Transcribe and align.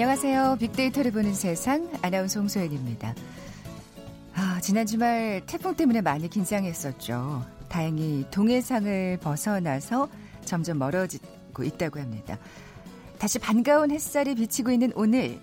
안녕하세요. 0.00 0.56
빅데이터를 0.60 1.10
보는 1.10 1.34
세상 1.34 1.92
아나운서 2.00 2.40
홍소연입니다. 2.40 3.14
아, 4.32 4.58
지난 4.62 4.86
주말 4.86 5.42
태풍 5.44 5.74
때문에 5.76 6.00
많이 6.00 6.30
긴장했었죠. 6.30 7.44
다행히 7.68 8.24
동해상을 8.30 9.18
벗어나서 9.18 10.08
점점 10.46 10.78
멀어지고 10.78 11.64
있다고 11.64 12.00
합니다. 12.00 12.38
다시 13.18 13.38
반가운 13.38 13.90
햇살이 13.90 14.34
비치고 14.36 14.70
있는 14.70 14.90
오늘 14.94 15.38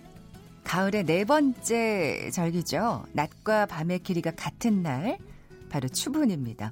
가을의 0.64 1.04
네 1.04 1.24
번째 1.24 2.32
절기죠. 2.32 3.06
낮과 3.14 3.68
밤의 3.68 4.00
길이가 4.00 4.32
같은 4.32 4.82
날 4.82 5.20
바로 5.70 5.88
추분입니다. 5.88 6.72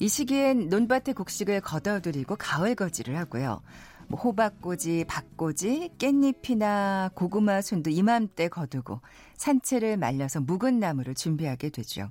이 0.00 0.06
시기엔 0.06 0.68
논밭의 0.68 1.14
곡식을 1.14 1.62
걷어들이고 1.62 2.36
가을 2.36 2.74
거지를 2.74 3.16
하고요. 3.16 3.62
뭐 4.10 4.18
호박꼬지, 4.18 5.04
박꼬지, 5.06 5.90
깻잎이나 5.98 7.14
고구마 7.14 7.62
순도 7.62 7.90
이맘때 7.90 8.48
거두고 8.48 9.00
산채를 9.36 9.96
말려서 9.96 10.40
묵은 10.40 10.80
나무를 10.80 11.14
준비하게 11.14 11.70
되죠. 11.70 12.10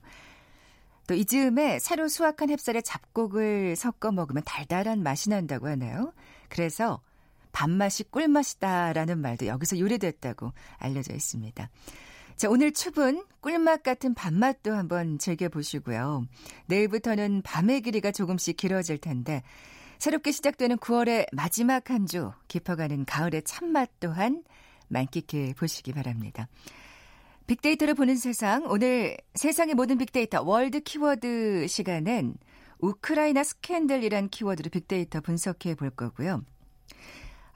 또 1.07 1.15
이 1.15 1.25
즈음에 1.25 1.79
새로 1.79 2.07
수확한 2.07 2.49
햅쌀에 2.49 2.81
잡곡을 2.85 3.75
섞어 3.75 4.11
먹으면 4.11 4.43
달달한 4.45 5.03
맛이 5.03 5.29
난다고 5.29 5.67
하나요? 5.67 6.13
그래서 6.47 7.01
밥맛이 7.51 8.05
꿀맛이다라는 8.11 9.17
말도 9.17 9.47
여기서 9.47 9.77
유래됐다고 9.77 10.53
알려져 10.77 11.13
있습니다. 11.13 11.69
자, 12.37 12.49
오늘 12.49 12.71
춥은 12.71 13.25
꿀맛 13.41 13.83
같은 13.83 14.13
밥맛도 14.13 14.73
한번 14.73 15.17
즐겨보시고요. 15.17 16.25
내일부터는 16.67 17.41
밤의 17.41 17.81
길이가 17.81 18.11
조금씩 18.11 18.55
길어질 18.55 18.99
텐데 18.99 19.43
새롭게 19.99 20.31
시작되는 20.31 20.77
9월의 20.77 21.27
마지막 21.33 21.89
한 21.89 22.05
주 22.07 22.31
깊어가는 22.47 23.05
가을의 23.05 23.43
참맛 23.43 23.89
또한 23.99 24.43
만끽해 24.87 25.53
보시기 25.55 25.91
바랍니다. 25.93 26.47
빅데이터를 27.45 27.93
보는 27.93 28.15
세상 28.15 28.65
오늘 28.65 29.17
세상의 29.35 29.75
모든 29.75 29.97
빅데이터 29.97 30.41
월드 30.41 30.79
키워드 30.79 31.67
시간은 31.67 32.35
우크라이나 32.79 33.43
스캔들이란 33.43 34.29
키워드로 34.29 34.69
빅데이터 34.69 35.19
분석해 35.19 35.75
볼 35.75 35.89
거고요. 35.89 36.43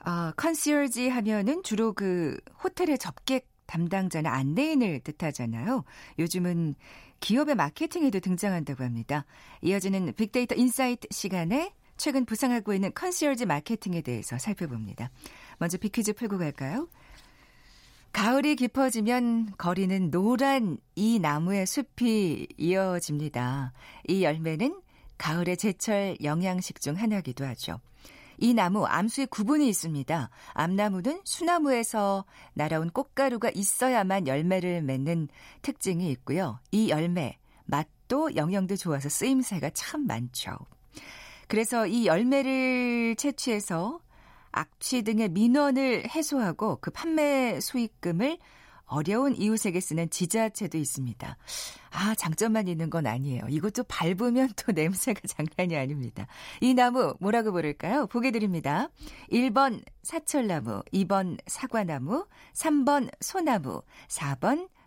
아, 0.00 0.32
컨시어지 0.36 1.08
하면은 1.08 1.62
주로 1.62 1.94
그 1.94 2.38
호텔의 2.62 2.98
접객 2.98 3.48
담당자나 3.66 4.30
안내인을 4.30 5.00
뜻하잖아요. 5.00 5.84
요즘은 6.18 6.74
기업의 7.20 7.54
마케팅에도 7.54 8.20
등장한다고 8.20 8.84
합니다. 8.84 9.24
이어지는 9.62 10.12
빅데이터 10.12 10.54
인사이트 10.54 11.08
시간에 11.10 11.72
최근 11.96 12.24
부상하고 12.24 12.74
있는 12.74 12.92
컨시어지 12.94 13.46
마케팅에 13.46 14.02
대해서 14.02 14.38
살펴봅니다. 14.38 15.10
먼저 15.58 15.78
빅퀴즈 15.78 16.14
풀고 16.14 16.38
갈까요? 16.38 16.88
가을이 18.12 18.54
깊어지면 18.54 19.54
거리는 19.58 20.10
노란 20.10 20.78
이 20.94 21.18
나무의 21.18 21.66
숲이 21.66 22.46
이어집니다. 22.56 23.72
이 24.06 24.22
열매는 24.22 24.80
가을의 25.18 25.56
제철 25.56 26.16
영양식 26.22 26.80
중 26.80 26.94
하나이기도 26.94 27.44
하죠. 27.44 27.80
이 28.38 28.54
나무 28.54 28.84
암수의 28.84 29.28
구분이 29.28 29.68
있습니다. 29.68 30.30
암나무는 30.52 31.22
수나무에서 31.24 32.24
날아온 32.54 32.90
꽃가루가 32.90 33.50
있어야만 33.54 34.26
열매를 34.26 34.82
맺는 34.82 35.28
특징이 35.62 36.10
있고요. 36.12 36.58
이 36.70 36.90
열매 36.90 37.38
맛도 37.64 38.34
영양도 38.36 38.76
좋아서 38.76 39.08
쓰임새가 39.08 39.70
참 39.70 40.06
많죠. 40.06 40.56
그래서 41.48 41.86
이 41.86 42.06
열매를 42.06 43.16
채취해서 43.16 44.00
악취 44.52 45.02
등의 45.02 45.30
민원을 45.30 46.08
해소하고 46.08 46.78
그 46.80 46.90
판매 46.90 47.58
수익금을 47.60 48.38
어려운 48.86 49.34
이웃에게 49.34 49.80
쓰는 49.80 50.10
지자체도 50.10 50.78
있습니다. 50.78 51.36
아, 51.90 52.14
장점만 52.14 52.68
있는 52.68 52.90
건 52.90 53.06
아니에요. 53.06 53.46
이것도 53.48 53.84
밟으면 53.84 54.50
또 54.56 54.72
냄새가 54.72 55.20
장난이 55.26 55.76
아닙니다. 55.76 56.26
이 56.60 56.74
나무 56.74 57.14
뭐라고 57.20 57.52
부를까요? 57.52 58.06
보게 58.06 58.30
드립니다. 58.30 58.88
1번 59.32 59.82
사철나무, 60.02 60.82
2번 60.92 61.38
사과나무, 61.46 62.26
3번 62.52 63.10
소나무, 63.20 63.82
4번 64.08 64.68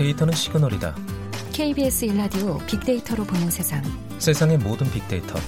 데이터는 0.00 0.32
시그널이다. 0.32 0.96
KBS 1.52 2.06
일라디오 2.06 2.56
빅데이터로 2.66 3.22
보는 3.22 3.50
세상. 3.50 3.82
세상의 4.18 4.56
모든 4.56 4.90
빅데이터. 4.90 5.38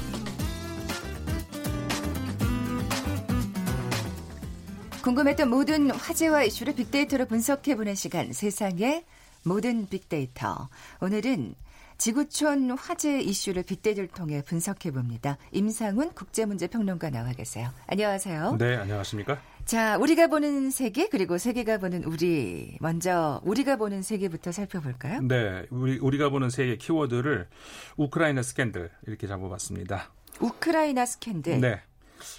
궁금했던 5.02 5.48
모든 5.48 5.90
화제와 5.90 6.42
이슈를 6.42 6.74
빅데이터로 6.74 7.24
분석해 7.24 7.76
보는 7.76 7.94
시간, 7.94 8.34
세상의 8.34 9.06
모든 9.42 9.88
빅데이터. 9.88 10.68
오늘은 11.00 11.54
지구촌 11.96 12.72
화제 12.72 13.20
이슈를 13.20 13.62
빅데이터를 13.62 14.08
통해 14.08 14.42
분석해 14.42 14.90
봅니다. 14.90 15.38
임상훈 15.52 16.12
국제문제평론가 16.12 17.08
나와 17.08 17.32
계세요. 17.32 17.70
안녕하세요. 17.86 18.56
네, 18.58 18.76
안녕하십니까? 18.76 19.40
자, 19.64 19.96
우리가 19.96 20.26
보는 20.26 20.70
세계 20.70 21.08
그리고 21.08 21.38
세계가 21.38 21.78
보는 21.78 22.04
우리. 22.04 22.76
먼저 22.80 23.40
우리가 23.44 23.76
보는 23.76 24.02
세계부터 24.02 24.52
살펴볼까요? 24.52 25.20
네, 25.22 25.66
우리 25.70 25.98
우리가 25.98 26.30
보는 26.30 26.50
세계 26.50 26.76
키워드를 26.76 27.48
우크라이나 27.96 28.42
스캔들 28.42 28.90
이렇게 29.06 29.26
잡아봤습니다. 29.26 30.10
우크라이나 30.40 31.06
스캔들. 31.06 31.60
네. 31.60 31.80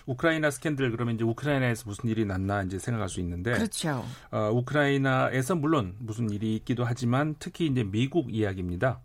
우크라이나 0.05 0.49
스캔들 0.51 0.91
그러면 0.91 1.15
이제 1.15 1.23
우크라이나에서 1.23 1.83
무슨 1.87 2.09
일이 2.09 2.25
났나 2.25 2.63
이제 2.63 2.79
생각할 2.79 3.09
수 3.09 3.19
있는데 3.19 3.53
그렇죠. 3.53 4.05
어, 4.31 4.49
우크라이나에서 4.53 5.55
물론 5.55 5.95
무슨 5.99 6.29
일이 6.29 6.55
있기도 6.55 6.85
하지만 6.85 7.35
특히 7.39 7.65
이제 7.67 7.83
미국 7.83 8.33
이야기입니다. 8.33 9.01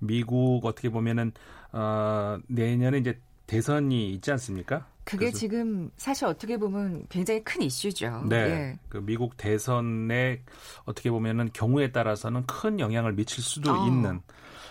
미국 0.00 0.64
어떻게 0.64 0.88
보면은 0.88 1.32
어, 1.72 2.38
내년에 2.48 2.98
이제 2.98 3.20
대선이 3.46 4.10
있지 4.14 4.32
않습니까? 4.32 4.86
그게 5.04 5.30
지금 5.30 5.90
사실 5.96 6.26
어떻게 6.26 6.56
보면 6.56 7.06
굉장히 7.08 7.44
큰 7.44 7.62
이슈죠. 7.62 8.24
네. 8.28 8.36
예. 8.36 8.78
그 8.88 8.98
미국 8.98 9.36
대선에 9.36 10.42
어떻게 10.84 11.10
보면은 11.10 11.50
경우에 11.52 11.92
따라서는 11.92 12.46
큰 12.46 12.80
영향을 12.80 13.12
미칠 13.12 13.42
수도 13.42 13.72
어. 13.72 13.86
있는 13.86 14.20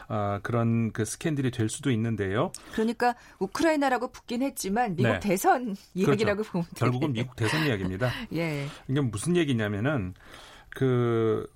아, 0.07 0.39
그런 0.43 0.91
그 0.91 1.05
스캔들이 1.05 1.51
될 1.51 1.69
수도 1.69 1.91
있는데요. 1.91 2.51
그러니까 2.73 3.15
우크라이나라고 3.39 4.11
붙긴 4.11 4.41
했지만 4.41 4.95
미국 4.95 5.13
네. 5.13 5.19
대선 5.19 5.75
이야기라고 5.93 6.43
보면 6.43 6.65
되겠네요. 6.65 6.79
결국은 6.79 7.13
미국 7.13 7.35
대선 7.35 7.65
이야기입니다. 7.65 8.09
예. 8.33 8.67
이게 8.87 9.01
무슨 9.01 9.35
얘기냐면은 9.35 10.13
그 10.69 11.47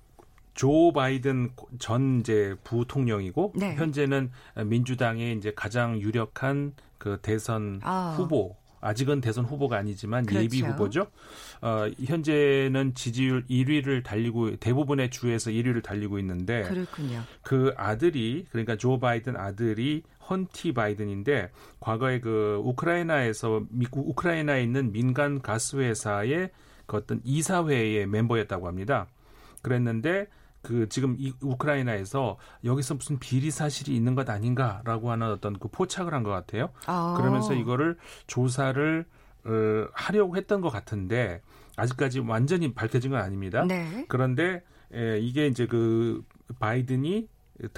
조 0.58 0.92
바이든 0.92 1.52
전 1.78 2.18
이제 2.18 2.56
부통령이고 2.64 3.52
네. 3.54 3.76
현재는 3.76 4.32
민주당의 4.66 5.36
이제 5.36 5.52
가장 5.54 6.00
유력한 6.00 6.74
그 6.98 7.20
대선 7.22 7.78
아. 7.84 8.16
후보 8.16 8.56
아직은 8.80 9.20
대선 9.20 9.44
후보가 9.44 9.76
아니지만 9.76 10.26
그렇죠. 10.26 10.44
예비 10.44 10.62
후보죠. 10.62 11.06
어, 11.60 11.88
현재는 12.04 12.94
지지율 12.94 13.44
1위를 13.46 14.04
달리고 14.04 14.56
대부분의 14.56 15.10
주에서 15.10 15.50
1위를 15.50 15.82
달리고 15.82 16.18
있는데 16.18 16.62
그렇군요. 16.62 17.22
그 17.42 17.72
아들이 17.76 18.46
그러니까 18.50 18.76
조 18.76 18.98
바이든 18.98 19.36
아들이 19.36 20.02
헌티 20.28 20.72
바이든인데 20.74 21.50
과거에 21.80 22.20
그 22.20 22.60
우크라이나에서 22.64 23.64
미국 23.70 24.08
우크라이나에 24.08 24.62
있는 24.62 24.92
민간 24.92 25.40
가스 25.40 25.76
회사의 25.76 26.50
그 26.86 26.96
어떤 26.96 27.20
이사회의 27.24 28.06
멤버였다고 28.06 28.66
합니다. 28.66 29.06
그랬는데 29.62 30.26
그 30.62 30.88
지금 30.88 31.16
이 31.18 31.32
우크라이나에서 31.40 32.36
여기서 32.64 32.94
무슨 32.94 33.18
비리 33.18 33.50
사실이 33.50 33.94
있는 33.94 34.14
것 34.14 34.28
아닌가라고 34.28 35.10
하는 35.10 35.28
어떤 35.30 35.58
그 35.58 35.68
포착을 35.68 36.12
한 36.14 36.22
것 36.22 36.30
같아요. 36.30 36.70
아. 36.86 37.14
그러면서 37.16 37.54
이거를 37.54 37.96
조사를 38.26 39.06
어, 39.44 39.50
하려고 39.92 40.36
했던 40.36 40.60
것 40.60 40.68
같은데 40.68 41.40
아직까지 41.76 42.20
완전히 42.20 42.74
밝혀진 42.74 43.12
건 43.12 43.20
아닙니다. 43.20 43.64
네. 43.64 44.04
그런데 44.08 44.62
에, 44.92 45.18
이게 45.20 45.46
이제 45.46 45.66
그 45.66 46.22
바이든이 46.58 47.28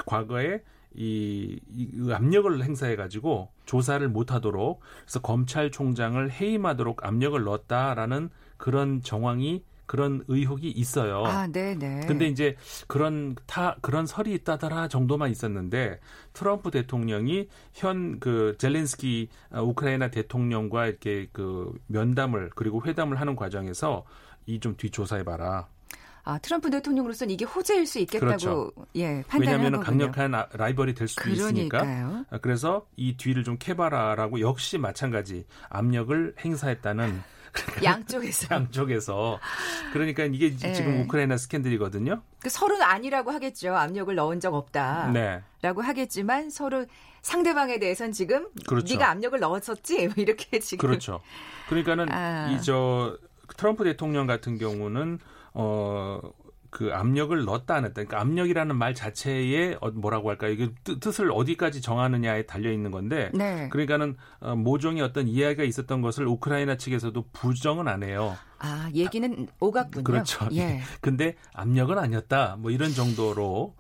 과거에 0.07 0.63
이, 0.95 1.61
이 1.69 2.11
압력을 2.13 2.63
행사해 2.65 2.97
가지고 2.97 3.53
조사를 3.67 4.07
못 4.09 4.33
하도록 4.33 4.81
그래서 5.03 5.21
검찰총장을 5.21 6.31
해임하도록 6.33 7.05
압력을 7.05 7.41
넣었다라는 7.45 8.31
그런 8.57 9.03
정황이 9.03 9.63
그런 9.91 10.23
의혹이 10.29 10.71
있어요. 10.71 11.25
아, 11.27 11.49
네, 11.49 11.75
네. 11.77 12.05
근데 12.07 12.29
이제 12.29 12.55
그런 12.87 13.35
타 13.47 13.75
그런 13.81 14.07
설이 14.07 14.33
있다더라 14.35 14.87
정도만 14.87 15.33
있었는데 15.33 15.99
트럼프 16.33 16.71
대통령이 16.71 17.49
현 17.75 18.21
그 18.21 18.55
젤렌스키 18.59 19.29
어, 19.51 19.63
우크라이나 19.65 20.09
대통령과 20.13 20.87
이렇게 20.87 21.29
그 21.33 21.73
면담을 21.89 22.51
그리고 22.55 22.81
회담을 22.85 23.19
하는 23.21 23.35
과정에서 23.35 24.05
이좀 24.47 24.77
뒷조사해 24.77 25.25
봐라. 25.25 25.67
아, 26.23 26.39
트럼프 26.39 26.71
대통령으로서는 26.71 27.35
이게 27.35 27.45
호재일 27.45 27.85
수 27.85 27.99
있겠다고 27.99 28.27
그렇죠. 28.27 28.71
예, 28.95 29.25
판단을 29.27 29.59
왜냐하면. 29.59 29.81
강력한 29.81 30.35
아- 30.37 30.47
라이벌이 30.53 30.95
될 30.95 31.09
수도 31.09 31.29
있으니까. 31.31 31.81
그러니까요. 31.81 32.25
아, 32.31 32.39
그래서 32.39 32.87
이 32.95 33.17
뒤를 33.17 33.43
좀 33.43 33.57
캐봐라라고 33.59 34.39
역시 34.41 34.79
마찬가지 34.79 35.45
압력을 35.69 36.35
행사했다는 36.45 37.21
양쪽에서 37.83 38.49
양쪽에서 38.55 39.39
그러니까 39.93 40.25
이게 40.25 40.55
지- 40.57 40.67
네. 40.67 40.73
지금 40.73 41.01
우크라이나 41.03 41.37
스캔들이거든요. 41.37 42.23
그 42.43 42.49
서로는 42.51 42.83
아니라고 42.83 43.31
하겠죠. 43.31 43.75
압력을 43.75 44.15
넣은 44.15 44.41
적 44.41 44.55
없다라고 44.55 45.13
네. 45.13 45.43
하겠지만 45.63 46.51
서로 46.51 46.87
상대방에 47.23 47.79
대해서는 47.79 48.13
지금 48.13 48.49
그렇죠. 48.67 48.95
네가 48.95 49.11
압력을 49.11 49.39
넣었었지 49.39 50.07
뭐 50.07 50.15
이렇게 50.17 50.59
지금 50.61 50.89
그렇죠. 50.89 51.21
그러니까는 51.69 52.11
아. 52.11 52.51
이저 52.53 53.19
트럼프 53.57 53.85
대통령 53.85 54.27
같은 54.27 54.59
경우는 54.59 55.19
어. 55.53 56.21
그 56.71 56.93
압력을 56.93 57.45
넣었다 57.45 57.75
안 57.75 57.85
했다. 57.85 57.95
그러니까 57.95 58.21
압력이라는 58.21 58.77
말 58.77 58.95
자체에 58.95 59.77
어, 59.81 59.91
뭐라고 59.91 60.31
할까요? 60.31 60.53
이게 60.53 60.71
뜻- 60.85 61.01
뜻을 61.01 61.31
어디까지 61.33 61.81
정하느냐에 61.83 62.47
달려 62.47 62.71
있는 62.71 62.91
건데. 62.93 63.31
네. 63.35 63.69
그러니까는 63.71 64.17
어, 64.41 64.55
모종의 64.55 65.03
어떤 65.03 65.27
이야기가 65.29 65.65
있었던 65.65 66.01
것을 66.01 66.27
우크라이나 66.27 66.77
측에서도 66.77 67.25
부정은 67.33 67.89
안 67.89 68.03
해요. 68.05 68.37
아 68.61 68.89
얘기는 68.95 69.49
오갔군요. 69.59 70.05
그렇죠. 70.05 70.49
예. 70.53 70.81
근데 71.01 71.35
압력은 71.55 71.99
아니었다. 71.99 72.57
뭐 72.61 72.71
이런 72.71 72.91
정도로 72.93 73.75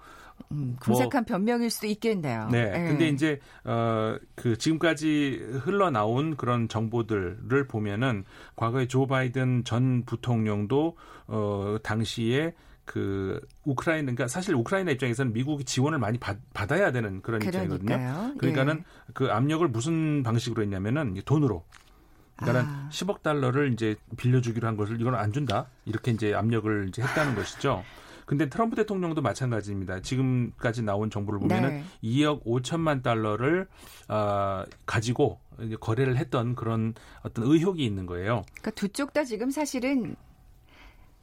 음, 0.52 0.74
궁색한 0.80 1.26
변명일 1.26 1.70
수도 1.70 1.86
있겠네요. 1.86 2.48
네. 2.50 2.72
예. 2.74 2.88
근데 2.88 3.08
이제 3.08 3.38
어 3.64 4.18
그 4.34 4.56
지금까지 4.56 5.38
흘러나온 5.64 6.34
그런 6.36 6.66
정보들을 6.66 7.66
보면은 7.68 8.24
과거에 8.56 8.88
조 8.88 9.06
바이든 9.06 9.64
전 9.64 10.04
부통령도 10.06 10.96
어 11.26 11.76
당시에 11.82 12.54
그 12.84 13.40
우크라이나 13.64 14.02
그러니까 14.06 14.28
사실 14.28 14.54
우크라이나 14.54 14.90
입장에서는 14.92 15.32
미국이 15.32 15.64
지원을 15.64 15.98
많이 15.98 16.18
받, 16.18 16.38
받아야 16.52 16.90
되는 16.92 17.22
그런 17.22 17.42
입장이거든요. 17.42 17.86
그러니까요. 17.86 18.34
그러니까는 18.38 18.78
예. 18.78 19.12
그 19.14 19.30
압력을 19.30 19.66
무슨 19.68 20.22
방식으로 20.22 20.62
했냐면은 20.62 21.14
돈으로 21.24 21.64
그러니까 22.36 22.70
아. 22.70 22.88
10억 22.90 23.22
달러를 23.22 23.72
이제 23.72 23.96
빌려주기로 24.16 24.66
한 24.66 24.76
것을 24.76 25.00
이건 25.00 25.14
안 25.14 25.32
준다 25.32 25.66
이렇게 25.84 26.10
이제 26.10 26.34
압력을 26.34 26.86
이제 26.88 27.02
했다는 27.02 27.34
것이죠. 27.34 27.84
근데 28.26 28.48
트럼프 28.48 28.76
대통령도 28.76 29.22
마찬가지입니다. 29.22 30.00
지금까지 30.02 30.82
나온 30.82 31.10
정보를 31.10 31.40
보면은 31.40 31.68
네. 31.68 31.84
2억 32.04 32.44
5천만 32.44 33.02
달러를 33.02 33.66
어, 34.08 34.64
가지고 34.86 35.40
거래를 35.80 36.16
했던 36.16 36.54
그런 36.54 36.94
어떤 37.22 37.44
의혹이 37.46 37.84
있는 37.84 38.06
거예요. 38.06 38.44
그러니까 38.60 38.70
두 38.72 38.88
쪽 38.88 39.12
다 39.12 39.24
지금 39.24 39.50
사실은 39.50 40.14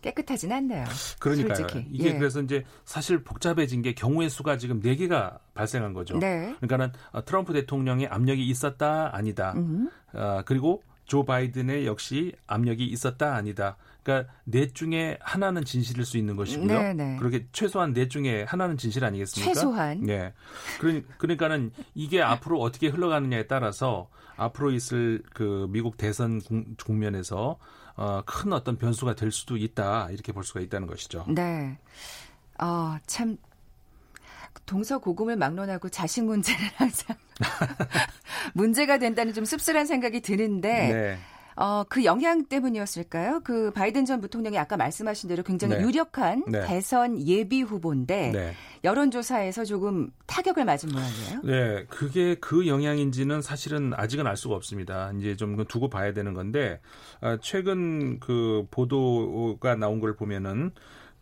깨끗하진 0.07 0.51
않네요. 0.51 0.85
그러니까요. 1.19 1.55
솔직히. 1.55 1.85
이게 1.91 2.09
예. 2.09 2.17
그래서 2.17 2.41
이제 2.41 2.63
사실 2.85 3.23
복잡해진 3.23 3.81
게 3.81 3.93
경우의 3.93 4.29
수가 4.29 4.57
지금 4.57 4.81
4개가 4.81 5.39
발생한 5.53 5.93
거죠. 5.93 6.17
네. 6.17 6.55
그러니까는 6.59 6.91
어, 7.11 7.25
트럼프 7.25 7.53
대통령의 7.53 8.07
압력이 8.07 8.47
있었다 8.47 9.15
아니다. 9.15 9.53
음. 9.57 9.89
어, 10.13 10.41
그리고 10.45 10.81
조 11.07 11.23
바이든의 11.25 11.85
역시 11.87 12.33
압력이 12.45 12.85
있었다 12.85 13.33
아니다. 13.35 13.77
그러니까 14.03 14.31
넷 14.43 14.75
중에 14.75 15.17
하나는 15.21 15.65
진실일 15.65 16.05
수 16.05 16.17
있는 16.17 16.35
것이고요. 16.35 16.67
네, 16.67 16.93
네. 16.93 17.17
그렇게 17.17 17.47
최소한 17.51 17.93
넷 17.93 18.09
중에 18.09 18.43
하나는 18.43 18.77
진실 18.77 19.03
아니겠습니까? 19.03 19.53
최소한. 19.53 20.07
예. 20.09 20.33
그러니, 20.79 21.03
그러니까는 21.17 21.71
이게 21.95 22.21
앞으로 22.21 22.61
어떻게 22.61 22.87
흘러가느냐에 22.87 23.47
따라서 23.47 24.09
앞으로 24.35 24.71
있을 24.71 25.23
그 25.33 25.67
미국 25.71 25.97
대선 25.97 26.39
국- 26.41 26.77
국면에서 26.85 27.57
어, 27.95 28.21
큰 28.25 28.53
어떤 28.53 28.77
변수가 28.77 29.15
될 29.15 29.31
수도 29.31 29.57
있다 29.57 30.09
이렇게 30.11 30.31
볼 30.31 30.43
수가 30.43 30.59
있다는 30.59 30.87
것이죠. 30.87 31.25
네. 31.27 31.77
어, 32.61 32.97
참 33.07 33.37
동서 34.65 34.99
고금을 34.99 35.35
막론하고 35.35 35.89
자식 35.89 36.23
문제는 36.23 36.61
항상 36.75 37.15
문제가 38.53 38.97
된다는 38.97 39.33
좀 39.33 39.45
씁쓸한 39.45 39.85
생각이 39.85 40.21
드는데 40.21 40.93
네. 40.93 41.17
어, 41.59 41.83
그 41.89 42.05
영향 42.05 42.45
때문이었을까요? 42.45 43.41
그 43.43 43.71
바이든 43.71 44.05
전 44.05 44.21
부통령이 44.21 44.59
아까 44.59 44.77
말씀하신 44.77 45.27
대로 45.27 45.41
굉장히 45.41 45.77
네. 45.77 45.81
유력한 45.81 46.43
네. 46.47 46.63
대선 46.67 47.19
예비 47.27 47.63
후보인데 47.63 48.31
네. 48.31 48.53
여론조사에서 48.83 49.65
조금 49.65 50.11
타격을 50.27 50.65
맞은 50.65 50.89
모양이에요. 50.89 51.41
네, 51.43 51.85
그게 51.89 52.35
그 52.35 52.67
영향인지는 52.67 53.41
사실은 53.41 53.91
아직은 53.95 54.27
알 54.27 54.37
수가 54.37 54.55
없습니다. 54.55 55.11
이제 55.17 55.35
좀 55.35 55.65
두고 55.65 55.89
봐야 55.89 56.13
되는 56.13 56.35
건데 56.35 56.79
아, 57.21 57.39
최근 57.41 58.19
그 58.19 58.67
보도가 58.69 59.75
나온 59.75 59.99
걸 59.99 60.15
보면은 60.15 60.71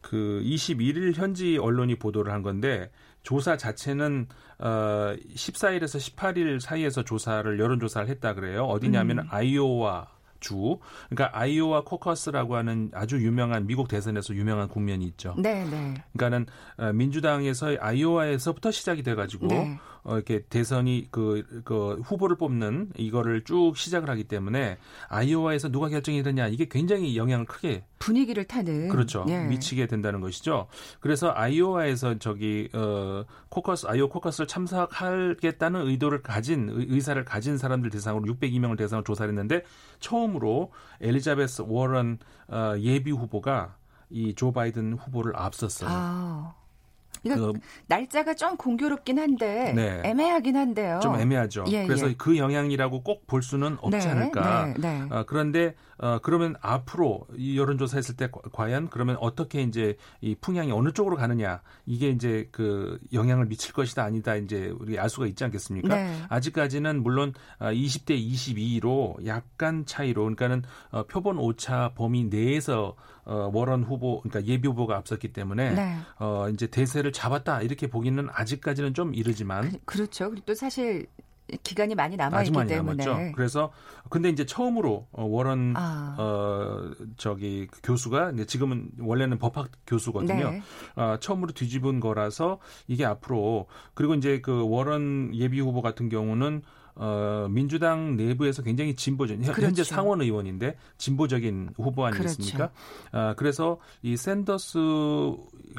그 0.02 0.42
21일 0.44 1.14
현지 1.16 1.58
언론이 1.58 1.96
보도를 1.96 2.34
한 2.34 2.42
건데 2.42 2.92
조사 3.26 3.58
자체는 3.58 4.28
어 4.60 5.16
14일에서 5.36 6.16
18일 6.16 6.62
사이에서 6.62 7.04
조사를 7.04 7.60
여론 7.60 7.80
조사를 7.80 8.08
했다 8.08 8.36
그래요. 8.36 8.64
어디냐면 8.66 9.20
은 9.20 9.26
아이오와 9.30 10.08
주 10.40 10.78
그러니까 11.10 11.38
아이오와 11.38 11.84
코커스라고 11.86 12.56
하는 12.56 12.92
아주 12.94 13.18
유명한 13.18 13.66
미국 13.66 13.88
대선에서 13.88 14.36
유명한 14.36 14.68
국면이 14.68 15.06
있죠. 15.08 15.34
네, 15.38 15.66
네. 15.66 15.96
그러니까는 16.14 16.46
어, 16.78 16.94
민주당에서 16.94 17.76
아이오와에서부터 17.80 18.70
시작이 18.70 19.02
돼 19.02 19.16
가지고 19.16 19.48
네. 19.48 19.80
어, 20.08 20.16
이렇게 20.16 20.44
대선이 20.44 21.08
그, 21.10 21.62
그 21.66 22.00
후보를 22.04 22.38
뽑는 22.38 22.92
이거를 22.96 23.44
쭉 23.44 23.74
시작을 23.76 24.08
하기 24.12 24.26
때문에 24.26 24.78
아이오와에서 25.10 25.70
누가 25.70 25.90
결정이 25.90 26.22
되냐 26.22 26.48
이게 26.48 26.68
굉장히 26.70 27.18
영향을 27.18 27.46
크게 27.46 27.84
분위기를 27.98 28.44
타는 28.46 28.90
그렇죠 28.90 29.26
예. 29.28 29.40
미치게 29.46 29.88
된다는 29.88 30.22
것이죠. 30.22 30.68
그래서 31.00 31.32
아이오와에서 31.36 32.20
저기 32.20 32.70
어 32.74 33.24
코커스 33.50 33.88
아이오 33.88 34.10
코커스를 34.10 34.48
참석하겠다는 34.48 35.88
의도를 35.88 36.22
가진 36.22 36.70
의- 36.70 36.86
의사를 36.90 37.24
가진 37.26 37.58
사람들 37.58 37.90
대상으로 37.90 38.26
602명을 38.36 38.78
대상으로 38.78 39.04
조사를 39.04 39.30
했는데 39.32 39.64
처음으로 40.00 40.72
엘리자베스 41.02 41.64
워런 41.68 42.20
어, 42.48 42.76
예비 42.80 43.10
후보가 43.12 43.76
이 44.12 44.34
조 44.36 44.52
바이든 44.52 44.94
후보를 44.94 45.34
앞섰어요. 45.36 45.90
아. 45.92 46.54
이거 47.26 47.52
그 47.54 47.60
날짜가 47.88 48.36
좀 48.36 48.56
공교롭긴 48.58 49.18
한데 49.20 49.74
네. 49.76 50.02
애매하긴 50.06 50.56
한데요. 50.56 51.00
좀 51.02 51.16
애매하죠. 51.16 51.66
예, 51.70 51.86
그래서 51.86 52.10
예. 52.10 52.14
그 52.18 52.38
영향이라고 52.38 53.02
꼭 53.04 53.26
볼 53.28 53.42
수는 53.42 53.78
없지 53.82 53.98
네, 53.98 54.08
않을까. 54.08 54.66
네, 54.68 54.74
네. 54.78 55.08
어, 55.10 55.24
그런데 55.26 55.74
어, 55.98 56.20
그러면 56.22 56.56
앞으로 56.62 57.26
이 57.36 57.58
여론조사 57.58 57.98
했을 57.98 58.16
때 58.16 58.30
과- 58.30 58.42
과연 58.54 58.90
그러면 58.90 59.18
어떻게 59.20 59.64
이제 59.64 59.96
이 60.22 60.36
풍향이 60.36 60.72
어느 60.72 60.92
쪽으로 60.92 61.16
가느냐 61.16 61.62
이게 61.88 62.10
이제 62.10 62.48
그 62.52 63.00
영향을 63.14 63.46
미칠 63.48 63.74
것이다 63.74 64.04
아니다 64.04 64.36
이제 64.36 64.72
우리 64.80 65.00
알 65.00 65.10
수가 65.10 65.26
있지 65.26 65.44
않겠습니까? 65.44 65.96
네. 65.96 66.16
아직까지는 66.30 67.02
물론 67.02 67.34
아, 67.58 67.72
20대 67.72 68.10
22로 68.16 69.26
약간 69.26 69.86
차이로 69.86 70.22
그러니까는 70.22 70.64
어, 70.92 71.04
표본 71.04 71.38
오차 71.40 71.94
범위 71.96 72.26
내에서 72.26 72.96
어, 73.26 73.50
워런 73.54 73.84
후보 73.84 74.22
그러니까 74.22 74.46
예비 74.52 74.68
후보가 74.68 74.96
앞섰기 74.98 75.34
때문에 75.34 75.74
네. 75.74 75.98
어, 76.20 76.48
이제 76.50 76.68
대세를 76.68 77.12
잡았다 77.12 77.62
이렇게 77.62 77.88
보기는 77.88 78.28
아직까지는 78.32 78.94
좀 78.94 79.14
이르지만 79.14 79.72
그, 79.72 79.80
그렇죠. 79.86 80.30
그리고 80.30 80.46
또 80.46 80.54
사실 80.54 81.08
기간이 81.64 81.94
많이 81.94 82.16
남아 82.16 82.44
있기 82.44 82.52
많이 82.52 82.70
때문에 82.70 83.06
남았죠. 83.06 83.36
그래서 83.36 83.72
근데 84.10 84.30
이제 84.30 84.46
처음으로 84.46 85.08
어, 85.12 85.26
워런 85.26 85.74
아. 85.76 86.16
어 86.18 86.92
저기 87.18 87.68
그 87.70 87.82
교수가 87.84 88.34
지금은 88.48 88.90
원래는 89.00 89.38
법학 89.38 89.70
교수거든요. 89.86 90.52
네. 90.52 90.62
어, 90.96 91.18
처음으로 91.20 91.52
뒤집은 91.52 92.00
거라서 92.00 92.60
이게 92.88 93.06
앞으로 93.06 93.68
그리고 93.94 94.16
이제 94.16 94.42
그 94.42 94.68
워런 94.68 95.32
예비 95.34 95.60
후보 95.60 95.82
같은 95.82 96.10
경우는 96.10 96.64
어, 96.98 97.48
민주당 97.50 98.16
내부에서 98.16 98.62
굉장히 98.64 98.96
진보적, 98.96 99.38
현- 99.38 99.44
현재 99.44 99.54
그렇죠. 99.54 99.84
상원 99.84 100.22
의원인데 100.22 100.78
진보적인 100.98 101.72
후보 101.76 102.06
아니겠습니까? 102.06 102.58
그렇죠. 102.58 102.74
아, 103.12 103.34
그래서 103.36 103.80
이 104.02 104.16
샌더스 104.16 104.80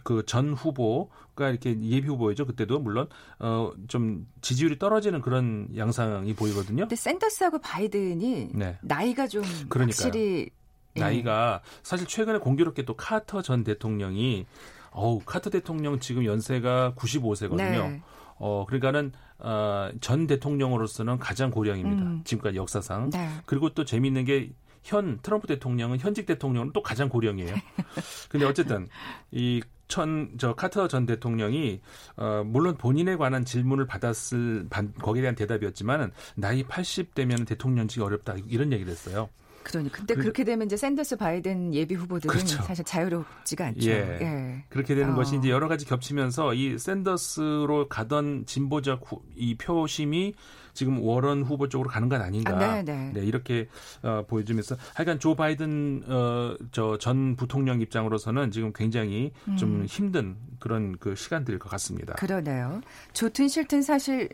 그 0.05 0.23
전 0.27 0.53
후보가 0.53 1.49
이렇게 1.51 1.71
예비 1.83 2.07
후보이죠. 2.09 2.45
그때도 2.47 2.79
물론 2.81 3.09
어, 3.39 3.73
좀 3.89 4.27
지지율이 4.43 4.79
떨어지는 4.79 5.21
그런 5.23 5.69
양상이 5.77 6.35
보이거든요. 6.35 6.83
근데 6.83 6.97
샌더스하고 6.97 7.61
바이든이 7.61 8.51
네. 8.53 8.77
나이가 8.83 9.27
좀 9.27 9.43
그러니까요. 9.69 10.07
확실히 10.07 10.51
예. 10.97 11.01
나이가 11.01 11.61
사실 11.83 12.07
최근에 12.07 12.39
공교롭게 12.39 12.85
또 12.85 12.95
카터 12.95 13.41
전 13.43 13.65
대통령이 13.65 14.47
어우, 14.91 15.21
카터 15.27 15.51
대통령 15.51 15.99
지금 16.01 16.25
연세가 16.25 16.95
95세거든요. 16.97 17.57
네. 17.57 18.03
어, 18.39 18.65
그러니까는 18.67 19.13
어, 19.39 19.91
전 20.01 20.27
대통령으로서는 20.27 21.19
가장 21.19 21.51
고령입니다. 21.51 22.03
음. 22.03 22.23
지금까지 22.25 22.57
역사상. 22.59 23.11
네. 23.11 23.29
그리고 23.47 23.71
또 23.71 23.85
재미있는 23.85 24.25
게 24.25 24.51
현 24.87 25.19
트럼프 25.21 25.49
대통령은 25.49 25.99
현직 25.99 26.27
대통령은 26.27 26.71
또 26.73 26.81
가장 26.81 27.09
고령이에요. 27.09 27.53
근데 28.31 28.47
어쨌든 28.47 28.87
이 29.33 29.61
천저 29.89 30.55
카터 30.55 30.87
전 30.87 31.07
대통령이 31.07 31.81
어 32.17 32.45
물론 32.47 32.77
본인에 32.77 33.17
관한 33.17 33.45
질문을 33.45 33.87
받았을 33.89 34.67
반- 34.71 34.93
거기에 34.95 35.23
대한 35.23 35.35
대답이었지만은 35.35 36.13
나이 36.37 36.63
80대면 36.63 37.49
대통령직이 37.49 38.01
어렵다 38.01 38.37
이런 38.47 38.73
얘기를 38.73 38.93
했어요. 38.93 39.29
그러니 39.67 39.91
근데 39.91 40.15
그- 40.15 40.21
그렇게 40.23 40.45
되면 40.45 40.67
이제 40.67 40.77
샌더스 40.77 41.17
바이든 41.17 41.75
예비 41.75 41.95
후보들은 41.97 42.33
그렇죠. 42.33 42.63
사실 42.63 42.85
자유롭지가 42.85 43.67
않죠. 43.67 43.91
예. 43.91 44.19
예. 44.21 44.65
그렇게 44.69 44.95
되는 44.95 45.13
어. 45.13 45.17
것이 45.17 45.37
이제 45.37 45.51
여러 45.51 45.67
가지 45.67 45.85
겹치면서 45.85 46.55
이 46.55 46.79
샌더스로 46.79 47.89
가던 47.89 48.45
진보적 48.47 49.03
후- 49.11 49.23
이 49.35 49.57
표심이 49.57 50.35
지금 50.73 51.01
워런 51.03 51.43
후보 51.43 51.69
쪽으로 51.69 51.89
가는 51.89 52.09
건 52.09 52.21
아닌가. 52.21 52.53
아, 52.57 52.83
네, 52.83 53.11
네. 53.13 53.25
이렇게 53.25 53.67
어, 54.03 54.25
보여주면서 54.29 54.77
하여간 54.95 55.19
조 55.19 55.35
바이든 55.35 56.05
어, 56.07 56.55
저 56.71 56.97
전 56.99 57.35
부통령 57.37 57.81
입장으로서는 57.81 58.51
지금 58.51 58.73
굉장히 58.75 59.33
좀 59.59 59.85
힘든 59.87 60.37
그런 60.61 60.97
그 60.99 61.15
시간들일 61.17 61.59
것 61.59 61.69
같습니다. 61.71 62.13
음. 62.13 62.17
그러네요. 62.19 62.81
좋든 63.15 63.49
싫든 63.49 63.83
사실 63.83 64.29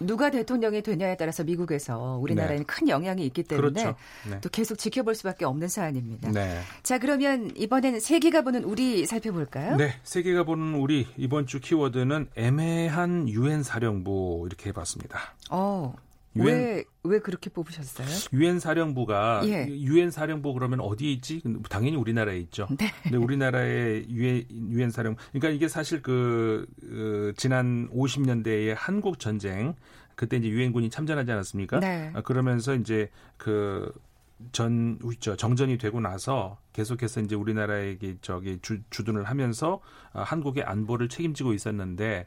누가 0.00 0.30
대통령이 0.30 0.82
되냐에 0.82 1.16
따라서 1.16 1.44
미국에서 1.44 2.18
우리나라에는 2.20 2.64
큰 2.64 2.88
영향이 2.88 3.24
있기 3.26 3.42
때문에 3.44 3.70
네. 3.70 3.82
그렇죠. 3.82 3.98
네. 4.28 4.40
또 4.40 4.48
계속 4.48 4.76
지켜볼 4.76 5.14
수밖에 5.14 5.44
없는 5.44 5.68
사안입니다. 5.68 6.32
네. 6.32 6.60
자, 6.82 6.98
그러면 6.98 7.50
이번에는 7.56 8.00
세계가 8.00 8.42
보는 8.42 8.64
우리 8.64 9.06
살펴볼까요? 9.06 9.76
네, 9.76 9.94
세계가 10.02 10.44
보는 10.44 10.74
우리 10.74 11.06
이번 11.16 11.46
주 11.46 11.60
키워드는 11.60 12.30
애매한 12.34 13.28
유엔 13.28 13.62
사령부 13.62 14.44
이렇게 14.46 14.70
해봤습니다. 14.70 15.18
어. 15.50 15.94
유엔- 16.36 16.46
왜, 16.46 16.84
왜 17.02 17.18
그렇게 17.18 17.50
뽑으셨어요? 17.50 18.06
유엔 18.32 18.60
사령부가 18.60 19.42
예. 19.46 19.66
유엔 19.68 20.10
사령부 20.10 20.52
그러면 20.54 20.80
어디에 20.80 21.10
있지? 21.12 21.42
당연히 21.68 21.96
우리나라에 21.96 22.38
있죠. 22.38 22.68
네. 22.78 22.90
근데 23.02 23.16
우리나라의 23.16 24.06
유엔 24.10 24.44
유엔 24.50 24.90
사령부 24.90 25.20
그러니까 25.32 25.48
이게 25.50 25.66
사실 25.66 26.02
그 26.02 26.66
어, 26.84 27.32
지난 27.36 27.88
50년대의 27.90 28.74
한국 28.76 29.18
전쟁 29.18 29.74
그때 30.14 30.36
이제 30.36 30.48
유엔군이 30.48 30.90
참전하지 30.90 31.32
않았습니까? 31.32 31.80
네. 31.80 32.10
아, 32.14 32.20
그러면서 32.20 32.74
이제 32.74 33.10
그 33.36 33.92
전, 34.52 34.98
저 35.18 35.36
정전이 35.36 35.76
되고 35.78 36.00
나서 36.00 36.58
계속해서 36.72 37.20
이제 37.20 37.34
우리나라에게 37.34 38.16
저기 38.22 38.58
주, 38.62 38.78
주둔을 38.88 39.24
하면서 39.24 39.80
아, 40.12 40.22
한국의 40.22 40.62
안보를 40.64 41.08
책임지고 41.08 41.52
있었는데 41.54 42.26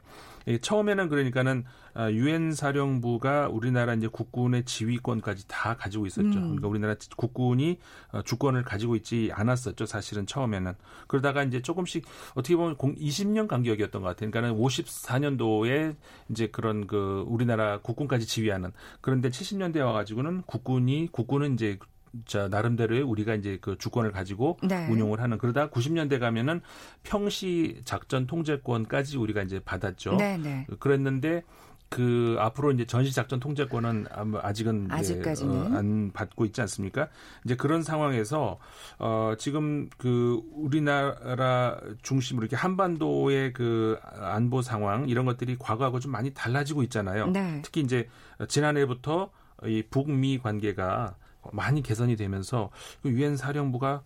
처음에는 0.60 1.08
그러니까는 1.08 1.64
아, 1.94 2.10
유엔 2.10 2.52
사령부가 2.52 3.48
우리나라 3.48 3.94
이제 3.94 4.08
국군의 4.08 4.64
지휘권까지 4.64 5.46
다 5.46 5.76
가지고 5.76 6.06
있었죠. 6.06 6.26
음. 6.26 6.42
그러니까 6.42 6.68
우리나라 6.68 6.96
국군이 7.16 7.78
어, 8.10 8.22
주권을 8.22 8.64
가지고 8.64 8.96
있지 8.96 9.30
않았었죠. 9.32 9.86
사실은 9.86 10.26
처음에는 10.26 10.74
그러다가 11.06 11.44
이제 11.44 11.62
조금씩 11.62 12.04
어떻게 12.34 12.56
보면 12.56 12.76
공, 12.76 12.94
20년 12.96 13.46
간격이었던 13.46 14.02
것 14.02 14.08
같아요. 14.08 14.30
그러니까는 14.30 14.60
54년도에 14.60 15.94
이제 16.30 16.48
그런 16.48 16.86
그 16.86 17.24
우리나라 17.28 17.78
국군까지 17.80 18.26
지휘하는 18.26 18.72
그런데 19.00 19.30
70년대 19.30 19.78
와가지고는 19.84 20.42
국군이 20.42 21.08
국군은 21.12 21.54
이제 21.54 21.78
자 22.26 22.48
나름대로의 22.48 23.02
우리가 23.02 23.34
이제 23.34 23.58
그 23.60 23.76
주권을 23.78 24.12
가지고 24.12 24.58
네. 24.62 24.88
운용을 24.88 25.20
하는 25.20 25.38
그러다 25.38 25.70
90년대 25.70 26.18
가면은 26.18 26.60
평시 27.02 27.80
작전 27.84 28.26
통제권까지 28.26 29.16
우리가 29.18 29.42
이제 29.42 29.60
받았죠. 29.60 30.16
네, 30.16 30.36
네. 30.38 30.66
그랬는데 30.78 31.42
그 31.94 32.36
앞으로 32.40 32.72
이제 32.72 32.84
전시 32.86 33.14
작전 33.14 33.38
통제권은 33.38 34.06
아마 34.10 34.40
아직은 34.42 34.86
이제 34.86 34.94
아직까지는. 34.94 35.54
어, 35.54 35.78
안 35.78 36.10
받고 36.12 36.44
있지 36.46 36.60
않습니까? 36.62 37.08
이제 37.44 37.54
그런 37.54 37.82
상황에서 37.82 38.58
어 38.98 39.34
지금 39.38 39.88
그 39.96 40.42
우리나라 40.52 41.78
중심으로 42.02 42.46
이렇게 42.46 42.56
한반도의 42.56 43.52
그 43.52 43.98
안보 44.16 44.60
상황 44.60 45.08
이런 45.08 45.24
것들이 45.24 45.56
과거하고 45.56 46.00
좀 46.00 46.10
많이 46.10 46.34
달라지고 46.34 46.82
있잖아요. 46.84 47.28
네. 47.28 47.60
특히 47.62 47.80
이제 47.80 48.08
지난해부터 48.48 49.30
이 49.66 49.84
북미 49.88 50.38
관계가 50.38 51.14
많이 51.52 51.82
개선이 51.82 52.16
되면서 52.16 52.70
그 53.02 53.10
유엔 53.10 53.36
사령부가 53.36 54.02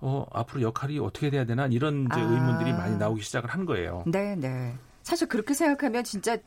어 0.00 0.26
앞으로 0.32 0.62
역할이 0.62 0.98
어떻게 0.98 1.30
돼야 1.30 1.44
되나 1.44 1.66
이런 1.66 2.06
이제 2.10 2.20
아. 2.20 2.24
의문들이 2.24 2.72
많이 2.72 2.96
나오기 2.96 3.22
시작을 3.22 3.50
한 3.50 3.66
거예요. 3.66 4.04
네, 4.06 4.36
네. 4.36 4.74
사실 5.02 5.28
그렇게 5.28 5.54
생각하면 5.54 6.04
진짜 6.04 6.38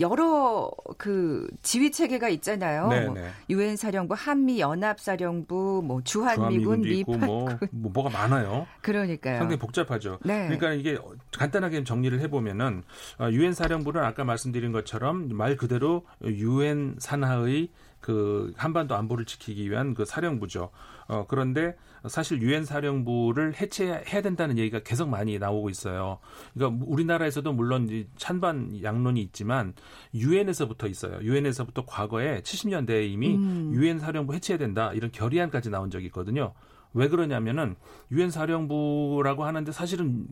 여러 0.00 0.70
그 0.96 1.46
지휘 1.62 1.92
체계가 1.92 2.28
있잖아요. 2.30 2.88
네, 2.88 3.04
뭐 3.04 3.14
네. 3.14 3.30
유엔 3.50 3.76
사령부, 3.76 4.14
한미 4.16 4.58
연합 4.58 4.98
사령부, 4.98 5.82
뭐 5.84 6.00
주한미군, 6.02 6.80
미팔군. 6.80 7.26
뭐, 7.26 7.48
뭐 7.70 7.92
뭐가 7.92 8.10
많아요. 8.10 8.66
그러니까요. 8.80 9.38
상당히 9.38 9.58
복잡하죠. 9.58 10.18
네. 10.24 10.44
그러니까 10.44 10.72
이게 10.72 10.98
간단하게 11.32 11.84
정리를 11.84 12.18
해보면은 12.20 12.82
어, 13.18 13.28
유엔 13.30 13.52
사령부는 13.52 14.02
아까 14.02 14.24
말씀드린 14.24 14.72
것처럼 14.72 15.28
말 15.36 15.56
그대로 15.56 16.06
유엔 16.24 16.96
산하의 16.98 17.68
그 18.00 18.52
한반도 18.56 18.94
안보를 18.94 19.24
지키기 19.24 19.70
위한 19.70 19.94
그 19.94 20.04
사령부죠. 20.04 20.70
어, 21.08 21.26
그런데 21.28 21.76
사실 22.08 22.40
유엔 22.40 22.64
사령부를 22.64 23.60
해체해야 23.60 24.22
된다는 24.22 24.56
얘기가 24.58 24.80
계속 24.80 25.08
많이 25.08 25.38
나오고 25.38 25.68
있어요. 25.68 26.18
그러니까 26.54 26.84
우리나라에서도 26.86 27.52
물론 27.52 27.88
이 27.90 28.06
찬반 28.16 28.82
양론이 28.82 29.20
있지만 29.22 29.74
유엔에서부터 30.14 30.86
있어요. 30.86 31.20
유엔에서부터 31.20 31.84
과거에 31.84 32.40
70년대에 32.40 33.10
이미 33.10 33.36
음. 33.36 33.72
유엔 33.74 33.98
사령부 33.98 34.34
해체해야 34.34 34.58
된다 34.58 34.92
이런 34.94 35.12
결의안까지 35.12 35.70
나온 35.70 35.90
적이 35.90 36.06
있거든요. 36.06 36.54
왜 36.92 37.08
그러냐면은 37.08 37.76
유엔 38.10 38.30
사령부라고 38.30 39.44
하는데 39.44 39.70
사실은 39.72 40.26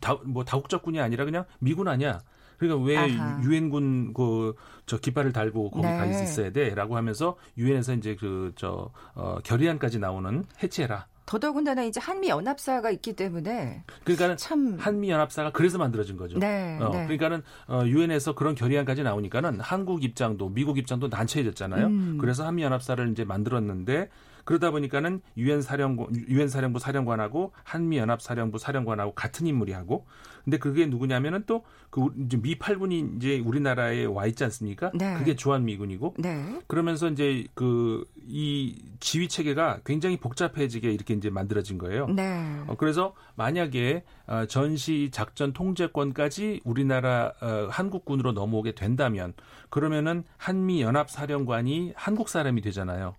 다, 0.00 0.18
뭐 0.24 0.44
다국적군이 0.44 1.00
아니라 1.00 1.24
그냥 1.24 1.44
미군 1.60 1.88
아니야. 1.88 2.20
그러니까 2.68 2.86
왜. 2.86 3.42
유엔군 3.44 4.12
그 4.14 4.54
저 4.86 4.98
깃발을 4.98 5.32
달고 5.32 5.70
거기 5.70 5.86
네. 5.86 5.96
가 5.96 6.06
있어야 6.06 6.50
돼라고 6.50 6.96
하면서 6.96 7.36
유엔에서 7.56 7.94
이제 7.94 8.16
그 8.16 8.52
저 8.56 8.90
어, 9.14 9.38
결의안까지 9.44 9.98
나오는 9.98 10.44
해체해라. 10.62 11.06
더더군다나 11.24 11.84
이제 11.84 12.00
한미 12.00 12.28
연합사가 12.28 12.90
있기 12.90 13.14
때문에 13.14 13.84
그러니까는 14.04 14.36
참 14.36 14.76
한미 14.78 15.08
연합사가 15.08 15.52
그래서 15.52 15.78
만들어진 15.78 16.16
거죠. 16.16 16.38
네, 16.38 16.76
어, 16.80 16.90
네. 16.90 17.04
그러니까는 17.04 17.42
어, 17.68 17.82
유엔에서 17.86 18.34
그런 18.34 18.54
결의안까지 18.54 19.02
나오니까는 19.04 19.60
한국 19.60 20.02
입장도 20.04 20.50
미국 20.50 20.78
입장도 20.78 21.08
난처해졌잖아요. 21.08 21.86
음. 21.86 22.18
그래서 22.20 22.44
한미 22.44 22.62
연합사를 22.64 23.08
이제 23.12 23.24
만들었는데 23.24 24.10
그러다 24.44 24.70
보니까는 24.70 25.20
유엔 25.36 25.62
사령부 25.62 26.08
유엔 26.28 26.48
사령부 26.48 26.78
사령관하고 26.78 27.52
한미 27.64 27.98
연합 27.98 28.22
사령부 28.22 28.58
사령관하고 28.58 29.12
같은 29.14 29.46
인물이 29.46 29.72
하고 29.72 30.06
근데 30.44 30.58
그게 30.58 30.86
누구냐면은 30.86 31.44
또 31.46 31.62
그 31.90 32.08
미 32.40 32.58
8군이 32.58 33.16
이제 33.18 33.38
우리나라에 33.40 34.06
와 34.06 34.24
있지 34.26 34.42
않습니까? 34.44 34.90
네. 34.94 35.14
그게 35.18 35.36
주한 35.36 35.66
미군이고 35.66 36.14
네. 36.18 36.58
그러면서 36.66 37.08
이제 37.08 37.44
그 37.54 38.04
이 38.26 38.76
지휘 39.00 39.28
체계가 39.28 39.80
굉장히 39.84 40.16
복잡해지게 40.16 40.90
이렇게 40.90 41.14
이제 41.14 41.28
만들어진 41.30 41.78
거예요. 41.78 42.06
네. 42.06 42.60
어, 42.66 42.76
그래서 42.78 43.14
만약에 43.34 44.04
어, 44.26 44.46
전시 44.46 45.10
작전 45.12 45.52
통제권까지 45.52 46.60
우리나라 46.64 47.32
어, 47.40 47.68
한국군으로 47.70 48.32
넘어오게 48.32 48.74
된다면 48.74 49.34
그러면은 49.70 50.24
한미 50.36 50.82
연합 50.82 51.10
사령관이 51.10 51.92
한국 51.96 52.28
사람이 52.28 52.60
되잖아요. 52.62 53.14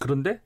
그런데 0.00 0.40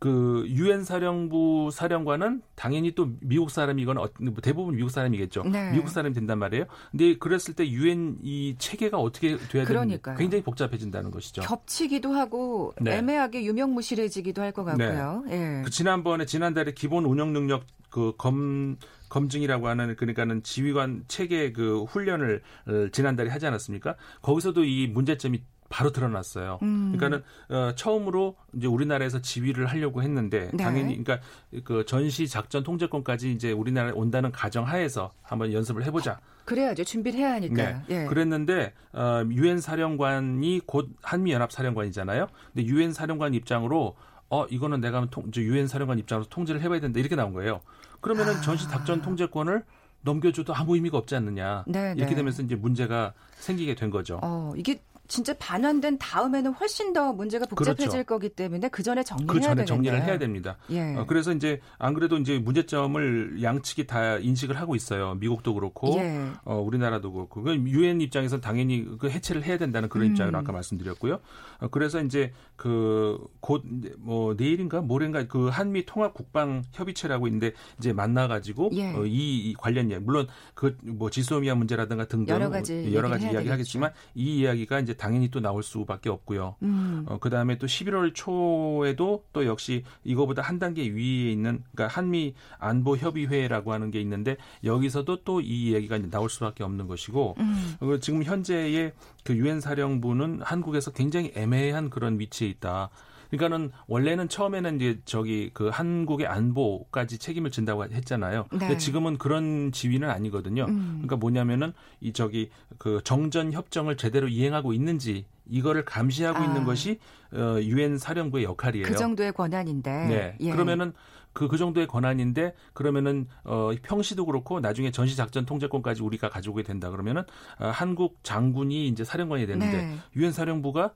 그 0.00 0.44
유엔 0.48 0.82
사령부 0.82 1.68
사령관은 1.72 2.40
당연히 2.56 2.94
또 2.94 3.10
미국 3.20 3.50
사람이거나 3.50 4.00
어, 4.00 4.08
대부분 4.42 4.74
미국 4.74 4.90
사람이겠죠. 4.90 5.44
네. 5.44 5.72
미국 5.72 5.90
사람이 5.90 6.14
된단 6.14 6.38
말이에요. 6.38 6.64
근데 6.90 7.16
그랬을 7.18 7.54
때 7.54 7.68
유엔 7.68 8.16
이 8.22 8.56
체계가 8.58 8.96
어떻게 8.98 9.36
돼야 9.36 9.46
되는 9.48 9.66
그러니까요. 9.66 10.16
굉장히 10.16 10.42
복잡해진다는 10.42 11.10
것이죠. 11.10 11.42
겹치기도 11.42 12.12
하고 12.12 12.72
네. 12.80 12.96
애매하게 12.96 13.44
유명무실해지기도 13.44 14.42
할 14.42 14.50
것 14.52 14.64
같고요. 14.64 15.22
예. 15.28 15.62
그 15.64 15.70
지난번에 15.70 16.24
지난달에 16.26 16.72
기본 16.72 17.04
운영 17.04 17.32
능력 17.32 17.64
그 17.90 18.12
검 18.16 18.78
검증이라고 19.10 19.68
하는 19.68 19.96
그러니까는 19.96 20.42
지휘관 20.42 21.04
체계 21.08 21.52
그 21.52 21.82
훈련을 21.84 22.40
어, 22.66 22.88
지난달에 22.90 23.28
하지 23.28 23.46
않았습니까? 23.46 23.96
거기서도 24.22 24.64
이 24.64 24.86
문제점이 24.88 25.42
바로 25.70 25.92
드러났어요. 25.92 26.58
음. 26.62 26.92
그러니까는 26.96 27.22
어, 27.48 27.72
처음으로 27.74 28.36
이제 28.54 28.66
우리나라에서 28.66 29.22
지휘를 29.22 29.66
하려고 29.66 30.02
했는데 30.02 30.50
네. 30.52 30.62
당연히 30.62 31.02
그러니까 31.02 31.26
그 31.64 31.86
전시 31.86 32.26
작전 32.28 32.64
통제권까지 32.64 33.32
이제 33.32 33.52
우리나라에 33.52 33.92
온다는 33.92 34.32
가정 34.32 34.66
하에서 34.66 35.12
한번 35.22 35.52
연습을 35.52 35.84
해보자. 35.84 36.18
그래야죠. 36.44 36.82
준비를 36.82 37.20
해야 37.20 37.32
하니까요. 37.34 37.82
예. 37.88 37.98
네. 38.00 38.06
그랬는데 38.06 38.72
어, 38.92 39.22
유엔 39.30 39.60
사령관이 39.60 40.62
곧 40.66 40.90
한미 41.02 41.32
연합 41.32 41.52
사령관이잖아요. 41.52 42.26
근데 42.52 42.66
유엔 42.66 42.92
사령관 42.92 43.32
입장으로 43.34 43.94
어 44.28 44.46
이거는 44.46 44.80
내가 44.80 45.06
통, 45.10 45.30
유엔 45.36 45.68
사령관 45.68 46.00
입장으로 46.00 46.28
통제를 46.28 46.60
해봐야 46.62 46.80
된다 46.80 46.98
이렇게 46.98 47.14
나온 47.14 47.32
거예요. 47.32 47.60
그러면은 48.00 48.34
아. 48.34 48.40
전시 48.40 48.68
작전 48.68 49.02
통제권을 49.02 49.64
넘겨줘도 50.02 50.54
아무 50.54 50.74
의미가 50.74 50.98
없지 50.98 51.14
않느냐. 51.14 51.64
네, 51.66 51.94
이렇게 51.96 52.10
네. 52.10 52.16
되면서 52.16 52.42
이제 52.42 52.56
문제가 52.56 53.12
생기게 53.34 53.74
된 53.74 53.90
거죠. 53.90 54.18
어, 54.22 54.52
이게 54.56 54.80
진짜 55.10 55.34
반환된 55.38 55.98
다음에는 55.98 56.52
훨씬 56.52 56.92
더 56.92 57.12
문제가 57.12 57.44
복잡해질 57.46 57.88
그렇죠. 57.88 58.04
거기 58.06 58.28
때문에 58.28 58.68
그 58.68 58.82
전에 58.84 59.02
정리해야 59.02 59.26
그 59.32 59.40
전에 59.40 59.54
되겠네요. 59.56 59.66
정리를 59.66 60.02
해야 60.04 60.18
됩니다. 60.18 60.56
예. 60.70 60.94
어, 60.94 61.04
그래서 61.06 61.32
이제 61.32 61.60
안 61.78 61.94
그래도 61.94 62.16
이제 62.16 62.38
문제점을 62.38 63.42
양측이 63.42 63.86
다 63.88 64.16
인식을 64.18 64.58
하고 64.58 64.76
있어요. 64.76 65.16
미국도 65.16 65.54
그렇고 65.54 65.96
예. 65.98 66.28
어, 66.44 66.56
우리나라도 66.60 67.12
그렇고 67.12 67.42
그 67.42 67.54
유엔 67.56 68.00
입장에서 68.00 68.40
당연히 68.40 68.86
그 68.98 69.10
해체를 69.10 69.42
해야 69.42 69.58
된다는 69.58 69.88
그런 69.88 70.06
음. 70.06 70.10
입장을 70.12 70.34
아까 70.36 70.52
말씀드렸고요. 70.52 71.18
어, 71.58 71.68
그래서 71.68 72.00
이제 72.02 72.32
그 72.56 73.18
곧 73.42 73.62
뭐 73.98 74.34
내일인가 74.34 74.80
모레인가 74.80 75.26
그 75.26 75.48
한미 75.48 75.84
통합 75.86 76.14
국방 76.14 76.62
협의체라고 76.72 77.26
있는데 77.26 77.52
이제 77.78 77.92
만나 77.92 78.28
가지고 78.28 78.70
예. 78.74 78.92
어, 78.94 79.04
이, 79.04 79.38
이 79.50 79.54
관련 79.54 79.90
이야기 79.90 80.04
물론 80.04 80.26
그 80.54 80.76
뭐 80.82 81.10
지소미아 81.10 81.54
문제라든가 81.56 82.06
등등 82.06 82.34
여러 82.34 82.48
가지 82.48 82.94
여러 82.94 83.08
가지 83.08 83.24
해야 83.24 83.32
이야기 83.32 83.44
되겠죠. 83.48 83.52
하겠지만 83.52 83.92
이 84.14 84.38
이야기가 84.40 84.80
이제 84.80 84.94
당연히 85.00 85.30
또 85.30 85.40
나올 85.40 85.62
수밖에 85.62 86.10
없고요. 86.10 86.56
음. 86.62 87.04
어, 87.08 87.18
그 87.18 87.30
다음에 87.30 87.56
또 87.56 87.66
11월 87.66 88.12
초에도 88.14 89.24
또 89.32 89.46
역시 89.46 89.82
이거보다 90.04 90.42
한 90.42 90.58
단계 90.58 90.82
위에 90.82 91.32
있는, 91.32 91.64
그러니까 91.72 91.88
한미 91.88 92.34
안보 92.58 92.98
협의회라고 92.98 93.72
하는 93.72 93.90
게 93.90 94.00
있는데 94.00 94.36
여기서도 94.62 95.24
또 95.24 95.40
이 95.40 95.72
얘기가 95.74 95.98
나올 96.10 96.28
수밖에 96.28 96.62
없는 96.64 96.86
것이고, 96.86 97.36
음. 97.38 97.76
어, 97.80 97.96
지금 97.98 98.22
현재의 98.22 98.92
그 99.24 99.34
유엔 99.36 99.60
사령부는 99.60 100.42
한국에서 100.42 100.90
굉장히 100.92 101.32
애매한 101.34 101.88
그런 101.88 102.20
위치에 102.20 102.48
있다. 102.48 102.90
그러니까는 103.30 103.70
원래는 103.86 104.28
처음에는 104.28 104.76
이제 104.76 105.00
저기 105.04 105.50
그 105.54 105.68
한국의 105.68 106.26
안보까지 106.26 107.18
책임을 107.18 107.50
진다고 107.50 107.84
했잖아요. 107.84 108.46
네. 108.52 108.58
근데 108.58 108.76
지금은 108.76 109.18
그런 109.18 109.72
지위는 109.72 110.10
아니거든요. 110.10 110.66
음. 110.66 110.88
그러니까 111.02 111.16
뭐냐면은 111.16 111.72
이 112.00 112.12
저기 112.12 112.50
그 112.78 113.00
정전 113.04 113.52
협정을 113.52 113.96
제대로 113.96 114.28
이행하고 114.28 114.72
있는지 114.72 115.26
이거를 115.46 115.84
감시하고 115.84 116.38
아. 116.38 116.44
있는 116.44 116.64
것이 116.64 116.98
어 117.32 117.58
유엔 117.60 117.98
사령부의 117.98 118.44
역할이에요. 118.44 118.86
그 118.86 118.96
정도의 118.96 119.32
권한인데. 119.32 119.90
네. 119.90 120.36
예. 120.40 120.50
그러면은 120.50 120.92
그, 121.32 121.46
그 121.46 121.56
정도의 121.56 121.86
권한인데 121.86 122.54
그러면은 122.72 123.28
어 123.44 123.70
평시도 123.82 124.26
그렇고 124.26 124.60
나중에 124.60 124.90
전시 124.90 125.16
작전 125.16 125.46
통제권까지 125.46 126.02
우리가 126.02 126.28
가져오게 126.28 126.64
된다 126.64 126.90
그러면은 126.90 127.22
어, 127.58 127.68
한국 127.68 128.18
장군이 128.22 128.88
이제 128.88 129.04
사령관이 129.04 129.46
되는데 129.46 129.76
네. 129.76 129.96
유엔 130.16 130.32
사령부가 130.32 130.92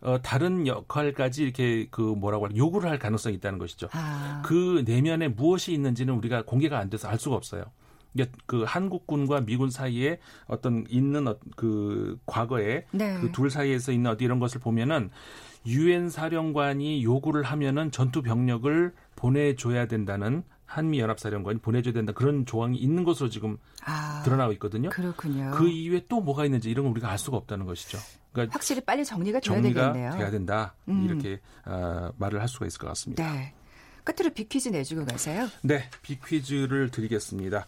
어 0.00 0.18
다른 0.22 0.66
역할까지 0.66 1.42
이렇게 1.42 1.88
그 1.90 2.00
뭐라고 2.00 2.46
할 2.46 2.56
요구를 2.56 2.88
할 2.88 2.98
가능성이 2.98 3.36
있다는 3.36 3.58
것이죠. 3.58 3.88
아. 3.92 4.42
그 4.44 4.84
내면에 4.86 5.28
무엇이 5.28 5.72
있는지는 5.72 6.14
우리가 6.14 6.42
공개가 6.44 6.78
안 6.78 6.88
돼서 6.88 7.08
알 7.08 7.18
수가 7.18 7.34
없어요. 7.36 7.64
이게 8.14 8.30
그 8.46 8.62
한국군과 8.62 9.42
미군 9.42 9.70
사이에 9.70 10.18
어떤 10.46 10.86
있는 10.88 11.28
어- 11.28 11.36
그 11.56 12.18
과거에 12.26 12.86
네. 12.92 13.18
그둘 13.20 13.50
사이에서 13.50 13.92
있는 13.92 14.10
어디 14.12 14.24
이런 14.24 14.38
것을 14.38 14.60
보면은 14.60 15.10
유엔 15.66 16.08
사령관이 16.08 17.02
요구를 17.04 17.42
하면은 17.42 17.90
전투 17.90 18.22
병력을 18.22 18.94
보내줘야 19.16 19.86
된다는 19.86 20.42
한미 20.64 21.00
연합 21.00 21.18
사령관이 21.18 21.58
보내줘야 21.60 21.92
된다 21.94 22.12
그런 22.12 22.46
조항이 22.46 22.78
있는 22.78 23.02
것으로 23.04 23.28
지금 23.30 23.56
아. 23.84 24.22
드러나고 24.24 24.52
있거든요. 24.52 24.90
그렇군요. 24.90 25.50
그 25.54 25.68
이후에 25.68 26.04
또 26.08 26.20
뭐가 26.20 26.44
있는지 26.44 26.70
이런 26.70 26.84
건 26.84 26.92
우리가 26.92 27.10
알 27.10 27.18
수가 27.18 27.36
없다는 27.36 27.66
것이죠. 27.66 27.98
그러니까 28.42 28.54
확실히 28.54 28.80
빨리 28.80 29.04
정리가 29.04 29.40
정리가 29.40 29.92
되겠네요. 29.92 30.12
돼야 30.16 30.30
된다 30.30 30.74
음. 30.88 31.04
이렇게 31.04 31.40
아, 31.64 32.12
말을 32.18 32.40
할 32.40 32.48
수가 32.48 32.66
있을 32.66 32.78
것 32.80 32.86
같습니다. 32.88 33.22
네. 33.32 33.52
끝으로 34.04 34.32
빅퀴즈 34.32 34.70
내주고 34.70 35.04
가세요. 35.04 35.48
네, 35.62 35.84
빅퀴즈를 36.02 36.90
드리겠습니다. 36.90 37.66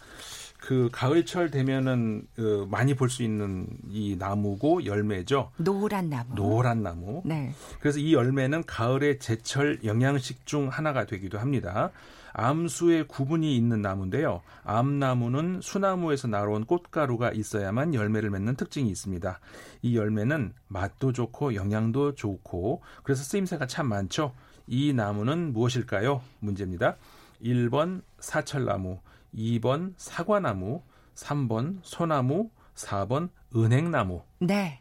그 0.58 0.88
가을철 0.92 1.50
되면은 1.50 2.22
어, 2.38 2.66
많이 2.70 2.94
볼 2.94 3.08
수 3.10 3.22
있는 3.22 3.66
이 3.90 4.16
나무고 4.18 4.84
열매죠. 4.84 5.52
노란 5.56 6.08
나무. 6.10 6.34
노란 6.34 6.82
나무. 6.82 7.22
네. 7.24 7.52
그래서 7.80 7.98
이 7.98 8.12
열매는 8.14 8.64
가을의 8.66 9.18
제철 9.18 9.80
영양식 9.84 10.46
중 10.46 10.68
하나가 10.68 11.04
되기도 11.06 11.38
합니다. 11.38 11.90
암수의 12.32 13.08
구분이 13.08 13.56
있는 13.56 13.82
나무인데요. 13.82 14.42
암나무는 14.64 15.60
수나무에서 15.62 16.28
나온 16.28 16.64
꽃가루가 16.64 17.32
있어야만 17.32 17.94
열매를 17.94 18.30
맺는 18.30 18.56
특징이 18.56 18.90
있습니다. 18.90 19.40
이 19.82 19.96
열매는 19.96 20.52
맛도 20.68 21.12
좋고 21.12 21.54
영양도 21.54 22.14
좋고 22.14 22.82
그래서 23.02 23.22
쓰임새가 23.24 23.66
참 23.66 23.88
많죠. 23.88 24.32
이 24.66 24.92
나무는 24.92 25.52
무엇일까요? 25.52 26.22
문제입니다. 26.38 26.96
1번 27.42 28.02
사철나무, 28.18 29.00
2번 29.34 29.94
사과나무, 29.96 30.82
3번 31.14 31.78
소나무, 31.82 32.50
4번 32.74 33.30
은행나무. 33.54 34.22
네. 34.38 34.79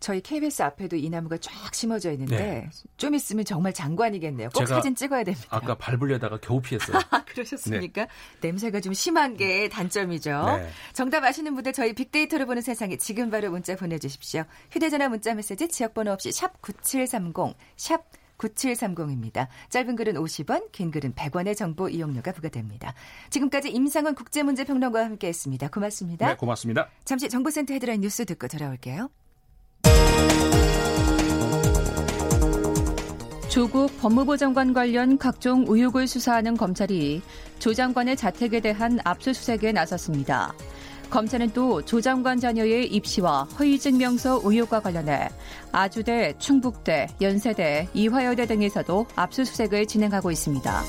저희 0.00 0.20
KBS 0.20 0.62
앞에도 0.62 0.96
이 0.96 1.08
나무가 1.10 1.36
쫙 1.38 1.74
심어져 1.74 2.12
있는데 2.12 2.36
네. 2.36 2.70
좀 2.96 3.14
있으면 3.14 3.44
정말 3.44 3.72
장관이겠네요. 3.72 4.50
꼭 4.54 4.66
사진 4.66 4.94
찍어야 4.94 5.24
됩니다. 5.24 5.46
아까 5.50 5.74
밟으려다가 5.76 6.38
겨우 6.40 6.60
피했어요. 6.60 6.98
아, 7.10 7.24
그러셨습니까? 7.24 8.06
냄새가 8.40 8.80
좀 8.80 8.92
심한 8.92 9.36
게 9.36 9.68
단점이죠. 9.68 10.58
네. 10.58 10.68
정답 10.92 11.24
아시는 11.24 11.54
분들 11.54 11.72
저희 11.72 11.92
빅데이터를 11.94 12.46
보는 12.46 12.62
세상에 12.62 12.96
지금 12.96 13.30
바로 13.30 13.50
문자 13.50 13.76
보내주십시오. 13.76 14.44
휴대전화 14.70 15.08
문자 15.08 15.34
메시지 15.34 15.68
지역번호 15.68 16.12
없이 16.12 16.32
샵 16.32 16.60
9730, 16.62 17.56
샵 17.76 18.04
9730입니다. 18.38 19.48
짧은 19.68 19.96
글은 19.96 20.14
50원, 20.14 20.70
긴 20.72 20.90
글은 20.90 21.14
100원의 21.14 21.56
정보 21.56 21.88
이용료가 21.88 22.32
부과됩니다. 22.32 22.94
지금까지 23.30 23.70
임상원 23.70 24.14
국제문제평론가와 24.14 25.04
함께했습니다. 25.06 25.68
고맙습니다. 25.68 26.28
네, 26.28 26.36
고맙습니다. 26.36 26.88
잠시 27.04 27.28
정보센터 27.28 27.74
헤드라인 27.74 28.00
뉴스 28.00 28.24
듣고 28.24 28.46
돌아올게요. 28.48 29.10
조국 33.48 33.90
법무부 34.00 34.36
장관 34.36 34.72
관련 34.72 35.18
각종 35.18 35.64
의혹을 35.66 36.06
수사하는 36.06 36.56
검찰이 36.56 37.22
조 37.58 37.74
장관의 37.74 38.16
자택에 38.16 38.60
대한 38.60 39.00
압수수색에 39.02 39.72
나섰습니다. 39.72 40.54
검찰은 41.10 41.50
또 41.54 41.80
조 41.82 42.00
장관 42.00 42.38
자녀의 42.38 42.86
입시와 42.92 43.44
허위증명서 43.58 44.42
의혹과 44.44 44.80
관련해 44.80 45.30
아주대, 45.72 46.34
충북대, 46.38 47.08
연세대, 47.20 47.88
이화여대 47.94 48.46
등에서도 48.46 49.06
압수수색을 49.16 49.86
진행하고 49.86 50.30
있습니다. 50.30 50.82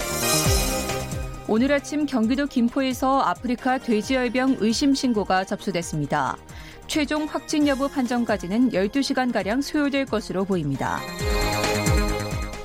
오늘 1.47 1.71
아침 1.71 2.05
경기도 2.05 2.45
김포에서 2.45 3.21
아프리카 3.21 3.79
돼지열병 3.79 4.57
의심 4.59 4.93
신고가 4.93 5.45
접수됐습니다. 5.45 6.37
최종 6.89 7.25
확진 7.25 7.67
여부 7.67 7.87
판정까지는 7.87 8.71
12시간가량 8.71 9.61
소요될 9.61 10.07
것으로 10.07 10.43
보입니다. 10.43 10.99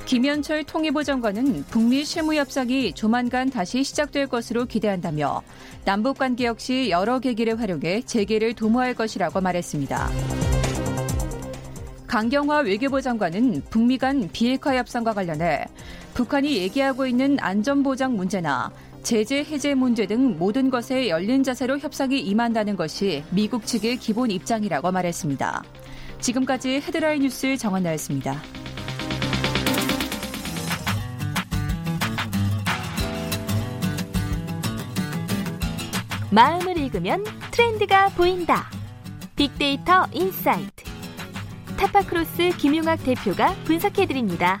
김현철 0.05 0.63
통일부 0.63 1.03
장관은 1.03 1.63
북미 1.69 2.03
실무 2.03 2.33
협상이 2.33 2.93
조만간 2.93 3.51
다시 3.51 3.83
시작될 3.83 4.25
것으로 4.25 4.65
기대한다며 4.65 5.43
남북 5.83 6.17
관계 6.17 6.45
역시 6.45 6.89
여러 6.89 7.19
계기를 7.19 7.59
활용해 7.59 8.01
재개를 8.01 8.55
도모할 8.55 8.95
것이라고 8.95 9.41
말했습니다. 9.41 10.09
강경화 12.07 12.61
외교부 12.61 13.03
장관은 13.03 13.61
북미 13.69 13.99
간 13.99 14.27
비핵화 14.31 14.75
협상과 14.75 15.13
관련해 15.13 15.65
북한이 16.15 16.57
얘기하고 16.57 17.05
있는 17.05 17.37
안전보장 17.39 18.15
문제나 18.15 18.71
제재 19.05 19.43
해제 19.43 19.75
문제 19.75 20.07
등 20.07 20.35
모든 20.39 20.71
것에 20.71 21.09
열린 21.09 21.43
자세로 21.43 21.77
협상에 21.77 22.19
임한다는 22.21 22.75
것이 22.75 23.23
미국 23.29 23.67
측의 23.67 23.97
기본 23.97 24.31
입장이라고 24.31 24.91
말했습니다. 24.91 25.63
지금까지 26.19 26.81
헤드라인 26.81 27.21
뉴스 27.21 27.55
정원나였습니다. 27.55 28.41
마음을 36.31 36.75
읽으면 36.75 37.23
트렌드가 37.51 38.09
보인다. 38.09 38.71
빅데이터 39.35 40.07
인사이트. 40.13 40.83
타파크로스 41.77 42.57
김용학 42.57 43.03
대표가 43.03 43.53
분석해드립니다. 43.65 44.59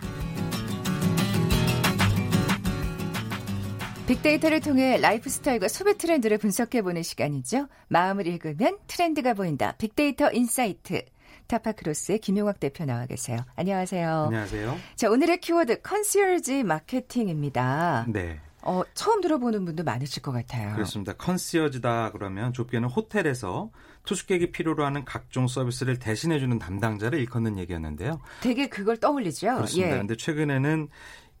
빅데이터를 4.07 4.59
통해 4.59 4.97
라이프 4.97 5.31
스타일과 5.31 5.67
소비 5.67 5.97
트렌드를 5.97 6.37
분석해보는 6.37 7.01
시간이죠. 7.01 7.67
마음을 7.87 8.27
읽으면 8.27 8.77
트렌드가 8.85 9.33
보인다. 9.33 9.73
빅데이터 9.79 10.31
인사이트. 10.31 11.01
타파크로스의 11.47 12.19
김용학 12.19 12.59
대표 12.59 12.85
나와 12.85 13.07
계세요. 13.07 13.39
안녕하세요. 13.55 14.25
안녕하세요. 14.25 14.77
자, 14.95 15.09
오늘의 15.09 15.39
키워드 15.39 15.81
컨시어지 15.81 16.63
마케팅입니다. 16.63 18.05
네. 18.09 18.39
어, 18.61 18.83
처음 18.95 19.21
들어보는 19.21 19.63
분도 19.65 19.83
많으실 19.83 20.21
것 20.21 20.31
같아요. 20.31 20.73
그렇습니다. 20.73 21.13
컨시어지다 21.13 22.11
그러면 22.11 22.51
좁게는 22.53 22.89
호텔에서 22.89 23.69
투숙객이 24.05 24.51
필요로 24.51 24.85
하는 24.85 25.05
각종 25.05 25.47
서비스를 25.47 25.97
대신해주는 25.97 26.57
담당자를 26.57 27.19
일컫는 27.19 27.57
얘기였는데요. 27.59 28.19
되게 28.41 28.67
그걸 28.67 28.97
떠올리죠. 28.97 29.55
그렇습니다. 29.55 29.87
예. 29.87 29.91
그런데 29.91 30.15
최근에는 30.15 30.89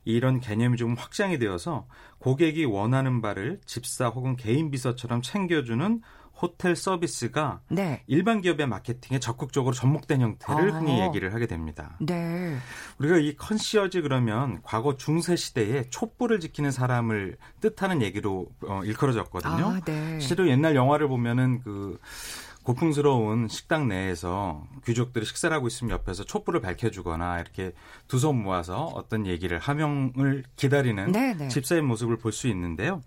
이런 0.05 0.39
개념이 0.39 0.77
좀 0.77 0.93
확장이 0.93 1.37
되어서 1.37 1.87
고객이 2.19 2.65
원하는 2.65 3.21
바를 3.21 3.59
집사 3.65 4.07
혹은 4.07 4.35
개인 4.35 4.71
비서처럼 4.71 5.21
챙겨주는 5.21 6.01
호텔 6.41 6.75
서비스가 6.75 7.61
네. 7.69 8.03
일반 8.07 8.41
기업의 8.41 8.67
마케팅에 8.67 9.19
적극적으로 9.19 9.73
접목된 9.73 10.21
형태를 10.21 10.71
아. 10.73 10.79
흔히 10.79 10.99
얘기를 11.01 11.33
하게 11.33 11.47
됩니다. 11.47 11.97
네. 11.99 12.57
우리가 12.97 13.17
이 13.17 13.35
컨시어지 13.35 14.01
그러면 14.01 14.61
과거 14.61 14.97
중세 14.97 15.35
시대에 15.35 15.89
촛불을 15.89 16.41
지키는 16.41 16.71
사람을 16.71 17.37
뜻하는 17.61 18.01
얘기로 18.01 18.47
어, 18.67 18.81
일컬어졌거든요. 18.83 19.65
아, 19.65 19.79
네. 19.79 20.19
실제로 20.19 20.49
옛날 20.49 20.75
영화를 20.75 21.07
보면은 21.07 21.61
그 21.61 21.97
고풍스러운 22.65 23.47
식당 23.47 23.87
내에서 23.87 24.65
귀족들이 24.85 25.23
식사를 25.25 25.55
하고 25.55 25.67
있으면 25.67 25.91
옆에서 25.91 26.23
촛불을 26.25 26.61
밝혀주거나 26.61 27.39
이렇게 27.39 27.71
두 28.07 28.17
손 28.17 28.41
모아서 28.41 28.85
어떤 28.95 29.27
얘기를 29.27 29.59
하명을 29.59 30.43
기다리는 30.55 31.11
네네. 31.11 31.33
네. 31.35 31.47
집사의 31.47 31.81
모습을 31.83 32.17
볼 32.17 32.31
수 32.33 32.47
있는데요. 32.47 33.01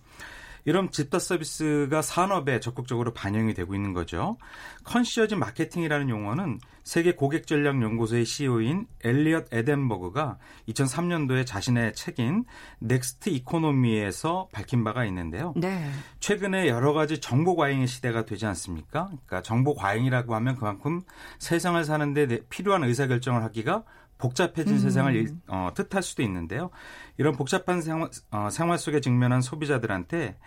이런 0.65 0.91
집다 0.91 1.19
서비스가 1.19 2.03
산업에 2.03 2.61
적극적으로 2.61 3.13
반영이 3.15 3.55
되고 3.55 3.75
있는 3.75 3.93
거죠. 3.95 4.37
컨시어지 4.85 5.35
마케팅이라는 5.35 6.09
용어는 6.09 6.61
세계 6.89 7.13
고객 7.13 7.47
전략 7.47 7.83
연구소의 7.83 8.25
CEO인 8.25 8.87
엘리엇 9.05 9.53
에덴버그가 9.53 10.39
2003년도에 10.69 11.45
자신의 11.45 11.93
책인 11.93 12.47
넥스트 12.79 13.29
이코노미에서 13.29 14.49
밝힌 14.53 14.85
바가 14.85 15.05
있는데요. 15.05 15.53
네. 15.55 15.87
최근에 16.21 16.67
여러 16.67 16.95
가지 16.95 17.21
정보 17.21 17.57
과잉의 17.57 17.89
시대가 17.89 18.25
되지 18.25 18.47
않습니까? 18.47 19.05
그러니까 19.09 19.43
정보 19.43 19.75
과잉이라고 19.75 20.35
하면 20.35 20.57
그만큼 20.57 21.03
세상을 21.39 21.85
사는데 21.85 22.27
필요한 22.49 22.85
의사결정을 22.85 23.43
하기가 23.43 23.85
복잡해진 24.17 24.77
음. 24.77 24.79
세상을 24.79 25.27
어, 25.49 25.69
뜻할 25.75 26.03
수도 26.03 26.23
있는데요. 26.23 26.71
이런 27.19 27.35
복잡한 27.37 27.83
생활, 27.83 28.09
어, 28.31 28.49
생활 28.51 28.79
속에 28.79 29.03
직면한 29.03 29.43
소비자들한테 29.43 30.39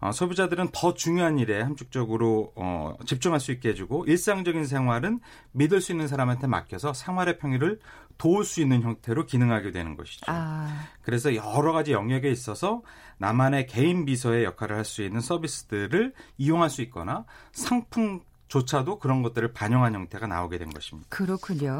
어, 0.00 0.12
소비자들은 0.12 0.68
더 0.72 0.94
중요한 0.94 1.38
일에 1.38 1.60
함축적으로 1.60 2.52
어, 2.56 2.94
집중할 3.06 3.38
수 3.38 3.52
있게 3.52 3.70
해주고 3.70 4.06
일상적인 4.06 4.64
생활은 4.64 5.20
믿을 5.52 5.80
수 5.80 5.92
있는 5.92 6.08
사람한테 6.08 6.46
맡겨서 6.46 6.92
생활의 6.94 7.38
편의를 7.38 7.80
도울 8.18 8.44
수 8.44 8.60
있는 8.60 8.82
형태로 8.82 9.26
기능하게 9.26 9.70
되는 9.70 9.96
것이죠. 9.96 10.26
아. 10.28 10.86
그래서 11.02 11.34
여러 11.34 11.72
가지 11.72 11.92
영역에 11.92 12.30
있어서 12.30 12.82
나만의 13.18 13.66
개인 13.66 14.04
비서의 14.04 14.44
역할을 14.44 14.76
할 14.76 14.84
수 14.84 15.02
있는 15.02 15.20
서비스들을 15.20 16.12
이용할 16.38 16.68
수 16.70 16.82
있거나 16.82 17.24
상품 17.52 18.20
조차도 18.48 18.98
그런 18.98 19.22
것들을 19.22 19.52
반영한 19.52 19.94
형태가 19.94 20.26
나오게 20.26 20.58
된 20.58 20.70
것입니다. 20.70 21.08
그렇군요. 21.10 21.78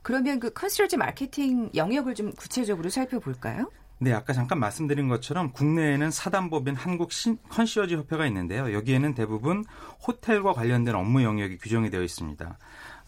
그러면 0.00 0.40
그 0.40 0.50
컨시러지 0.50 0.96
마케팅 0.96 1.70
영역을 1.74 2.14
좀 2.14 2.32
구체적으로 2.32 2.88
살펴볼까요? 2.88 3.70
네, 3.98 4.12
아까 4.12 4.34
잠깐 4.34 4.60
말씀드린 4.60 5.08
것처럼 5.08 5.52
국내에는 5.52 6.10
사단법인 6.10 6.74
한국 6.74 7.10
컨시어지 7.48 7.94
협회가 7.94 8.26
있는데요. 8.26 8.72
여기에는 8.74 9.14
대부분 9.14 9.64
호텔과 10.06 10.52
관련된 10.52 10.94
업무 10.94 11.22
영역이 11.22 11.56
규정이 11.56 11.88
되어 11.90 12.02
있습니다. 12.02 12.58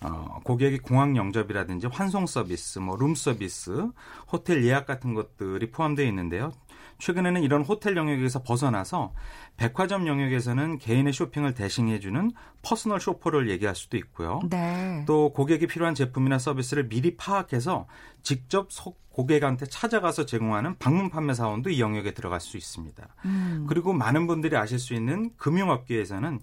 어, 0.01 0.41
고객이 0.45 0.79
공항 0.79 1.17
영접이라든지 1.17 1.89
환송 1.89 2.27
서비스, 2.27 2.79
뭐 2.79 2.97
룸 2.97 3.15
서비스, 3.15 3.91
호텔 4.33 4.65
예약 4.65 4.87
같은 4.87 5.13
것들이 5.13 5.71
포함되어 5.71 6.07
있는데요. 6.07 6.53
최근에는 6.99 7.43
이런 7.43 7.63
호텔 7.63 7.97
영역에서 7.97 8.43
벗어나서 8.43 9.13
백화점 9.57 10.07
영역에서는 10.07 10.79
개인의 10.79 11.13
쇼핑을 11.13 11.55
대신해주는 11.55 12.33
personal 12.63 13.01
shopper를 13.01 13.51
얘기할 13.51 13.75
수도 13.75 13.97
있고요. 13.97 14.41
네. 14.51 15.05
또 15.07 15.33
고객이 15.33 15.67
필요한 15.67 15.95
제품이나 15.95 16.39
서비스를 16.39 16.89
미리 16.89 17.17
파악해서 17.17 17.87
직접 18.23 18.69
고객한테 19.11 19.67
찾아가서 19.67 20.27
제공하는 20.27 20.77
방문 20.79 21.11
판매 21.11 21.35
사원도 21.35 21.71
이 21.71 21.81
영역에 21.81 22.15
들어갈 22.15 22.41
수 22.41 22.57
있습니다. 22.57 23.05
음. 23.25 23.67
그리고 23.69 23.93
많은 23.93 24.29
분들이 24.29 24.57
아실 24.57 24.79
수 24.79 24.95
있는 24.95 25.31
금융업계에서는 25.37 26.39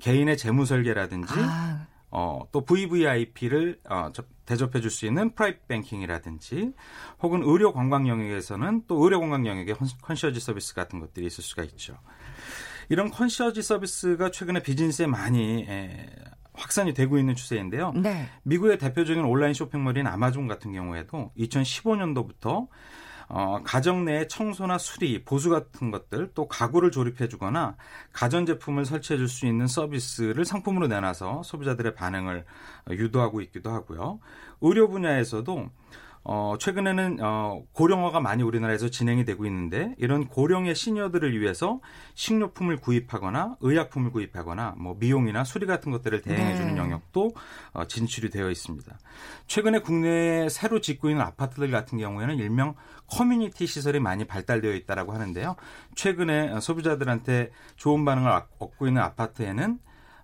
개인의 0.00 0.36
재무 0.36 0.64
설계라든지 0.64 1.32
아. 1.38 1.86
어, 2.10 2.42
또 2.50 2.64
VVIP를 2.64 3.80
어, 3.88 4.10
대접해 4.44 4.80
줄 4.80 4.90
수 4.90 5.06
있는 5.06 5.34
private 5.34 5.68
banking이라든지 5.68 6.72
혹은 7.22 7.42
의료 7.44 7.72
관광 7.72 8.08
영역에서는 8.08 8.82
또 8.88 9.04
의료 9.04 9.20
관광 9.20 9.46
영역에 9.46 9.74
컨시어지 10.02 10.40
서비스 10.40 10.74
같은 10.74 10.98
것들이 10.98 11.26
있을 11.26 11.44
수가 11.44 11.62
있죠. 11.64 11.96
이런 12.88 13.10
컨시어지 13.10 13.62
서비스가 13.62 14.32
최근에 14.32 14.62
비즈니스에 14.62 15.06
많이 15.06 15.64
에, 15.68 16.08
확산이 16.52 16.92
되고 16.92 17.16
있는 17.16 17.36
추세인데요. 17.36 17.92
네. 17.92 18.26
미국의 18.42 18.78
대표적인 18.78 19.24
온라인 19.24 19.54
쇼핑몰인 19.54 20.08
아마존 20.08 20.48
같은 20.48 20.72
경우에도 20.72 21.30
2015년도부터 21.38 22.66
어, 23.32 23.60
가정 23.62 24.04
내 24.04 24.26
청소나 24.26 24.76
수리, 24.76 25.24
보수 25.24 25.50
같은 25.50 25.92
것들, 25.92 26.32
또 26.34 26.48
가구를 26.48 26.90
조립해주거나 26.90 27.76
가전제품을 28.12 28.84
설치해줄 28.84 29.28
수 29.28 29.46
있는 29.46 29.68
서비스를 29.68 30.44
상품으로 30.44 30.88
내놔서 30.88 31.44
소비자들의 31.44 31.94
반응을 31.94 32.44
유도하고 32.90 33.40
있기도 33.42 33.70
하고요. 33.70 34.18
의료 34.60 34.88
분야에서도 34.88 35.70
어, 36.22 36.56
최근에는 36.58 37.18
어, 37.22 37.62
고령화가 37.72 38.20
많이 38.20 38.42
우리나라에서 38.42 38.90
진행이 38.90 39.24
되고 39.24 39.46
있는데 39.46 39.94
이런 39.96 40.26
고령의 40.28 40.74
시니어들을 40.74 41.40
위해서 41.40 41.80
식료품을 42.14 42.76
구입하거나 42.76 43.56
의약품을 43.60 44.12
구입하거나 44.12 44.74
뭐 44.76 44.96
미용이나 44.98 45.44
수리 45.44 45.66
같은 45.66 45.90
것들을 45.90 46.20
대행해주는 46.20 46.74
네. 46.74 46.78
영역도 46.78 47.30
어, 47.72 47.86
진출이 47.86 48.30
되어 48.30 48.50
있습니다. 48.50 48.98
최근에 49.46 49.80
국내에 49.80 50.48
새로 50.50 50.80
짓고 50.80 51.08
있는 51.08 51.22
아파트들 51.24 51.70
같은 51.70 51.96
경우에는 51.98 52.36
일명 52.36 52.74
커뮤니티 53.06 53.66
시설이 53.66 53.98
많이 53.98 54.26
발달되어 54.26 54.74
있다라고 54.74 55.12
하는데요. 55.12 55.56
최근에 55.94 56.60
소비자들한테 56.60 57.50
좋은 57.76 58.04
반응을 58.04 58.30
얻고 58.58 58.86
있는 58.86 59.02
아파트에는 59.02 59.78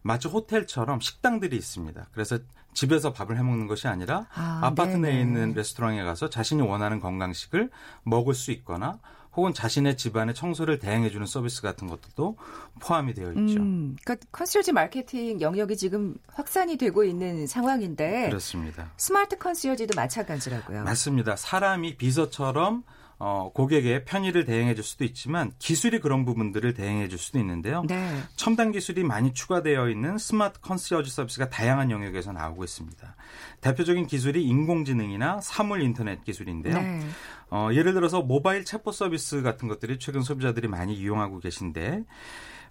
마치 0.07 0.29
호텔처럼 0.29 1.01
식당들이 1.01 1.57
있습니다. 1.57 2.07
그래서 2.13 2.39
집에서 2.73 3.13
밥을 3.13 3.37
해 3.37 3.43
먹는 3.43 3.67
것이 3.67 3.89
아니라 3.89 4.27
아파트 4.35 4.97
내에 4.97 5.21
있는 5.21 5.53
레스토랑에 5.55 6.03
가서 6.05 6.31
자신이 6.31 6.63
원하는 6.63 7.01
건강식을 7.01 7.71
먹을 8.05 8.35
수 8.35 8.53
있거나 8.53 8.99
혹은 9.35 9.53
자신의 9.53 9.97
집안의 9.99 10.35
청소를 10.35 10.79
대행해주는 10.79 11.27
서비스 11.27 11.61
같은 11.61 11.89
것들도 11.89 12.37
포함이 12.81 13.13
되어 13.15 13.33
있죠. 13.33 13.61
음, 13.61 13.97
그러니까 14.03 14.27
컨시어지 14.33 14.73
마케팅 14.73 15.41
영역이 15.41 15.77
지금 15.77 16.15
확산이 16.29 16.77
되고 16.77 17.05
있는 17.05 17.47
상황인데 17.47 18.29
그렇습니다. 18.29 18.93
스마트 18.97 19.37
컨시어지도 19.37 19.95
마찬가지라고요. 19.95 20.85
맞습니다. 20.85 21.37
사람이 21.37 21.97
비서처럼 21.97 22.85
어, 23.19 23.51
고객의 23.55 24.05
편의를 24.05 24.45
대행해 24.45 24.75
줄 24.75 24.85
수도 24.85 25.05
있지만 25.05 25.51
기술이 25.59 26.01
그런 26.01 26.27
부분들을 26.27 26.75
대행해 26.75 27.09
줄 27.09 27.19
수도 27.19 27.39
있는데요. 27.39 27.83
네. 27.89 28.21
첨단 28.37 28.73
기술이 28.73 29.05
많이 29.05 29.33
추가되어 29.33 29.89
있는 29.89 30.19
스마트 30.19 30.61
컨시어지 30.61 31.11
서비스가 31.11 31.49
다양한 31.49 31.91
영역에서 31.91 32.33
나오고 32.33 32.65
있습니다. 32.65 33.17
대표적인 33.63 34.07
기술이 34.07 34.45
인공지능이나 34.45 35.41
사물 35.41 35.83
인터넷 35.83 36.23
기술인데요. 36.25 36.75
네. 36.75 37.01
어, 37.51 37.71
예를 37.73 37.95
들어서 37.95 38.21
모바일 38.21 38.65
챗봇 38.65 38.93
서비스 38.93 39.41
같은 39.41 39.67
것들이 39.69 39.99
최근 39.99 40.21
소비자들이 40.21 40.69
많이 40.69 40.95
이용하고 40.95 41.41
계신데 41.41 42.05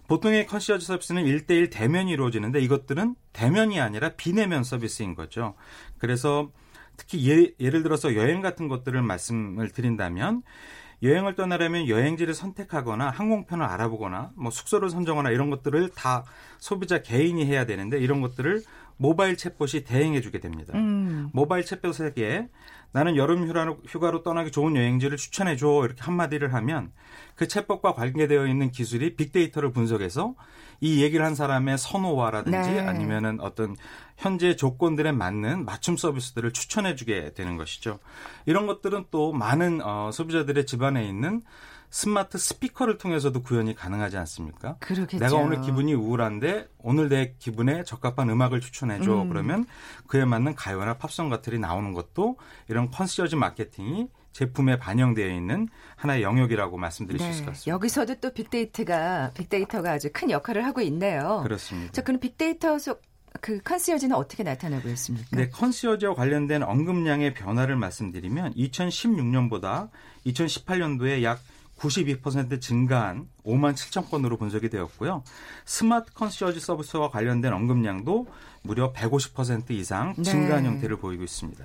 보통의 0.06 0.46
컨시어지 0.46 0.86
서비스는 0.86 1.24
1대1 1.24 1.72
대면이 1.72 2.12
이루어지는데 2.12 2.60
이것들은 2.60 3.16
대면이 3.32 3.80
아니라 3.80 4.10
비내면 4.10 4.62
서비스인 4.62 5.16
거죠. 5.16 5.54
그래서 5.98 6.50
특히 6.96 7.30
예, 7.30 7.52
예를 7.60 7.82
들어서 7.82 8.14
여행 8.14 8.40
같은 8.40 8.68
것들을 8.68 9.00
말씀을 9.02 9.70
드린다면 9.70 10.42
여행을 11.02 11.34
떠나려면 11.34 11.88
여행지를 11.88 12.34
선택하거나 12.34 13.10
항공편을 13.10 13.64
알아보거나 13.64 14.32
뭐 14.34 14.50
숙소를 14.50 14.88
선정하거나 14.88 15.30
이런 15.30 15.50
것들을 15.50 15.90
다 15.90 16.24
소비자 16.58 17.02
개인이 17.02 17.44
해야 17.44 17.66
되는데 17.66 17.98
이런 17.98 18.20
것들을 18.22 18.62
모바일 18.96 19.36
챗봇이 19.36 19.86
대행해 19.86 20.20
주게 20.22 20.40
됩니다. 20.40 20.72
음. 20.74 21.28
모바일 21.32 21.64
챗봇에게 21.64 22.48
나는 22.92 23.16
여름 23.16 23.46
휴가로, 23.46 23.78
휴가로 23.86 24.22
떠나기 24.22 24.50
좋은 24.50 24.74
여행지를 24.74 25.18
추천해 25.18 25.56
줘 25.56 25.82
이렇게 25.84 26.02
한마디를 26.02 26.54
하면 26.54 26.92
그 27.34 27.46
챗봇과 27.46 27.94
관계되어 27.94 28.46
있는 28.46 28.70
기술이 28.70 29.16
빅데이터를 29.16 29.70
분석해서 29.70 30.34
이 30.80 31.02
얘기를 31.02 31.24
한 31.24 31.34
사람의 31.34 31.78
선호와라든지 31.78 32.70
네. 32.70 32.80
아니면은 32.80 33.40
어떤 33.40 33.76
현재 34.16 34.56
조건들에 34.56 35.12
맞는 35.12 35.64
맞춤 35.64 35.96
서비스들을 35.96 36.52
추천해주게 36.52 37.34
되는 37.34 37.56
것이죠. 37.56 37.98
이런 38.46 38.66
것들은 38.66 39.06
또 39.10 39.32
많은 39.32 39.80
어, 39.82 40.10
소비자들의 40.12 40.66
집안에 40.66 41.06
있는 41.06 41.42
스마트 41.90 42.36
스피커를 42.36 42.98
통해서도 42.98 43.42
구현이 43.42 43.74
가능하지 43.74 44.16
않습니까? 44.18 44.76
그렇겠죠. 44.80 45.22
내가 45.22 45.36
오늘 45.36 45.60
기분이 45.60 45.94
우울한데 45.94 46.68
오늘 46.78 47.08
내 47.08 47.34
기분에 47.38 47.84
적합한 47.84 48.28
음악을 48.28 48.60
추천해 48.60 49.00
줘. 49.00 49.22
음. 49.22 49.28
그러면 49.28 49.66
그에 50.06 50.24
맞는 50.24 50.56
가요나 50.56 50.98
팝송 50.98 51.28
같들이 51.28 51.58
나오는 51.58 51.92
것도 51.92 52.36
이런 52.68 52.90
컨시어지 52.90 53.36
마케팅이 53.36 54.08
제품에 54.36 54.78
반영되어 54.78 55.30
있는 55.30 55.66
하나의 55.96 56.22
영역이라고 56.22 56.76
말씀드릴 56.76 57.18
네. 57.18 57.24
수 57.24 57.30
있을 57.30 57.44
것 57.46 57.52
같습니다. 57.52 57.74
여기서도 57.74 58.16
또 58.16 58.34
빅데이터가 58.34 59.30
빅데이터가 59.32 59.92
아주 59.92 60.10
큰 60.12 60.30
역할을 60.30 60.62
하고 60.66 60.82
있네요. 60.82 61.40
그렇습니다. 61.42 61.92
자, 61.92 62.02
그럼 62.02 62.20
빅데이터 62.20 62.78
속 62.78 63.02
그 63.40 63.60
컨시어지는 63.62 64.16
어떻게 64.16 64.42
나타나고 64.42 64.88
있습니까? 64.90 65.36
네, 65.36 65.48
컨시어지와 65.48 66.14
관련된 66.14 66.62
언급량의 66.62 67.34
변화를 67.34 67.76
말씀드리면 67.76 68.54
2016년보다 68.54 69.90
2018년도에 70.26 71.22
약 71.22 71.40
92% 71.78 72.60
증가한 72.60 73.28
5만 73.44 73.74
7천 73.74 74.10
건으로 74.10 74.36
분석이 74.36 74.68
되었고요. 74.70 75.22
스마트 75.64 76.12
컨시어지 76.12 76.60
서비스와 76.60 77.10
관련된 77.10 77.52
언급량도 77.52 78.26
무려 78.62 78.92
150% 78.92 79.70
이상 79.70 80.14
증가한 80.14 80.62
네. 80.62 80.68
형태를 80.68 80.96
보이고 80.96 81.22
있습니다. 81.22 81.64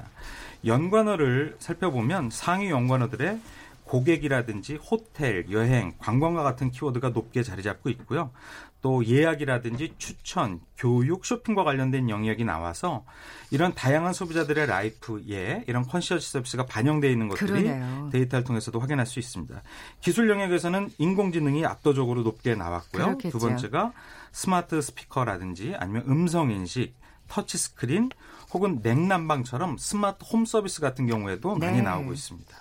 연관어를 0.65 1.55
살펴보면 1.59 2.29
상위 2.29 2.69
연관어들의 2.69 3.39
고객이라든지 3.85 4.75
호텔, 4.75 5.51
여행, 5.51 5.93
관광과 5.97 6.43
같은 6.43 6.71
키워드가 6.71 7.09
높게 7.09 7.43
자리 7.43 7.61
잡고 7.61 7.89
있고요. 7.89 8.31
또 8.81 9.05
예약이라든지 9.05 9.95
추천, 9.97 10.59
교육, 10.77 11.25
쇼핑과 11.25 11.63
관련된 11.63 12.09
영역이 12.09 12.43
나와서 12.43 13.05
이런 13.51 13.73
다양한 13.73 14.13
소비자들의 14.13 14.65
라이프에 14.65 15.65
이런 15.67 15.83
컨시어지 15.83 16.31
서비스가 16.31 16.65
반영되어 16.65 17.09
있는 17.09 17.27
것들이 17.27 17.63
그러네요. 17.63 18.09
데이터를 18.11 18.43
통해서도 18.43 18.79
확인할 18.79 19.05
수 19.05 19.19
있습니다. 19.19 19.61
기술 19.99 20.29
영역에서는 20.29 20.89
인공지능이 20.97 21.65
압도적으로 21.65 22.23
높게 22.23 22.55
나왔고요. 22.55 23.05
그렇겠죠. 23.05 23.37
두 23.37 23.45
번째가 23.45 23.93
스마트 24.31 24.81
스피커라든지 24.81 25.75
아니면 25.77 26.03
음성 26.07 26.49
인식, 26.49 26.95
터치 27.27 27.57
스크린 27.57 28.09
혹은 28.51 28.79
냉난방처럼 28.81 29.77
스마트 29.77 30.25
홈 30.25 30.45
서비스 30.45 30.81
같은 30.81 31.07
경우에도 31.07 31.57
네. 31.57 31.67
많이 31.67 31.81
나오고 31.81 32.13
있습니다. 32.13 32.57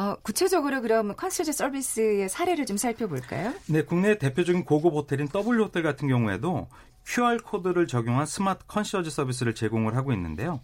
어, 0.00 0.16
구체적으로 0.22 0.80
그럼 0.80 1.14
컨시어지 1.14 1.52
서비스의 1.52 2.30
사례를 2.30 2.64
좀 2.64 2.78
살펴볼까요? 2.78 3.52
네, 3.66 3.82
국내 3.82 4.16
대표적인 4.16 4.64
고급 4.64 4.94
호텔인 4.94 5.28
W 5.28 5.62
호텔 5.62 5.82
같은 5.82 6.08
경우에도 6.08 6.68
QR 7.04 7.36
코드를 7.44 7.86
적용한 7.86 8.24
스마트 8.24 8.64
컨시어지 8.66 9.10
서비스를 9.10 9.54
제공을 9.54 9.96
하고 9.96 10.14
있는데요. 10.14 10.60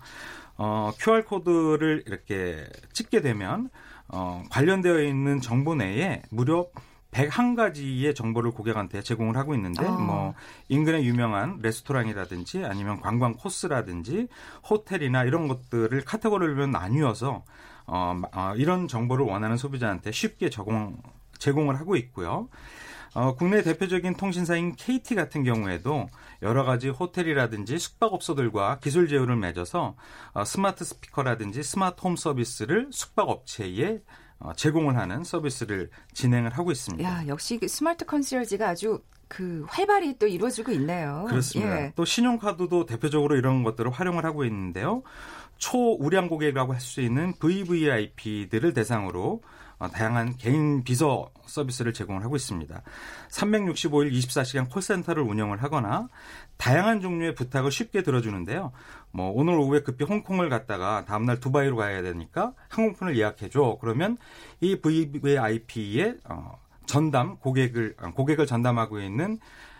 어, 0.57 0.91
QR 0.99 1.25
코드를 1.25 2.05
이렇게 2.07 2.65
찍게 2.95 3.21
되면 3.21 3.69
어, 4.09 4.43
관련되어 4.51 5.03
있는 5.03 5.43
정보 5.43 5.75
내에 5.75 6.23
무려 6.31 6.69
101가지의 7.11 8.15
정보를 8.15 8.53
고객한테 8.53 9.03
제공을 9.03 9.37
하고 9.37 9.55
있는데 9.55 9.85
어. 9.85 9.99
뭐 9.99 10.35
인근의 10.69 11.05
유명한 11.05 11.59
레스토랑이라든지 11.61 12.65
아니면 12.65 13.03
관광 13.03 13.35
코스라든지 13.35 14.29
호텔이나 14.69 15.25
이런 15.25 15.47
것들을 15.47 16.03
카테고리로 16.05 16.69
나뉘어서 16.69 17.45
어, 17.87 18.21
어, 18.33 18.53
이런 18.57 18.89
정보를 18.89 19.25
원하는 19.25 19.57
소비자한테 19.57 20.13
쉽게 20.13 20.51
적용 20.51 20.99
제공을 21.39 21.79
하고 21.79 21.97
있고요. 21.97 22.49
어, 23.15 23.35
국내 23.35 23.63
대표적인 23.63 24.17
통신사인 24.17 24.75
KT 24.75 25.15
같은 25.15 25.43
경우에도 25.43 26.07
여러 26.43 26.65
가지 26.65 26.91
호텔이라든지 26.91 27.79
숙박업소들과 27.79 28.79
기술 28.81 29.09
제휴를 29.09 29.37
맺어서 29.37 29.97
어, 30.33 30.45
스마트 30.45 30.85
스피커라든지 30.85 31.63
스마트 31.63 32.03
홈 32.03 32.17
서비스를 32.17 32.89
숙박업체에 32.91 34.01
어, 34.39 34.53
제공을 34.55 34.99
하는 34.99 35.25
서비스를 35.25 35.91
진행을 36.13 36.51
하고 36.51 36.71
있습니다. 36.71 37.09
야, 37.09 37.27
역시 37.27 37.59
그 37.59 37.69
스마트 37.69 38.05
컨시어지가 38.05 38.69
아주 38.69 39.01
그 39.29 39.65
활발히 39.69 40.19
또 40.19 40.27
이루어지고 40.27 40.73
있네요. 40.73 41.25
그렇습니다. 41.29 41.81
예. 41.81 41.93
또 41.97 42.05
신용카드도 42.05 42.87
대표적으로 42.87 43.37
이런 43.37 43.65
것들을 43.65 43.91
활용을 43.91 44.25
하고 44.25 44.45
있는데요. 44.45 45.03
초우량 45.59 46.29
고객이라고 46.29 46.73
할 46.75 46.81
수 46.81 47.01
있는 47.01 47.33
VVIP들을 47.39 48.73
대상으로 48.75 49.43
어, 49.79 49.89
다양한 49.89 50.37
개인 50.37 50.85
비서 50.85 51.31
서비스를 51.45 51.93
제공을 51.93 52.25
하고 52.25 52.35
있습니다. 52.37 52.83
365일 53.31 54.11
24시간 54.13 54.71
콜센터를 54.71 55.23
운영을 55.23 55.63
하거나 55.63 56.09
다양한 56.57 57.03
종류의 57.03 57.35
부탁을 57.35 57.71
쉽게 57.71 58.03
들어주는데요. 58.03 58.73
뭐 59.11 59.31
오늘 59.35 59.59
오후에 59.59 59.83
급히 59.83 60.05
홍콩을 60.05 60.49
갔다가 60.49 61.05
다음날 61.05 61.41
두바이로 61.41 61.77
가야 61.77 62.01
되니까 62.03 62.55
항공편을 62.69 63.19
예약해줘. 63.19 63.79
그러면 63.81 64.17
이 64.61 64.77
VVIP의 64.77 66.19
어, 66.25 66.59
전담 66.87 67.37
고객을 67.37 67.97
어, 68.01 68.11
고객을 68.13 68.47
전담하고 68.47 69.01
있는 69.01 69.39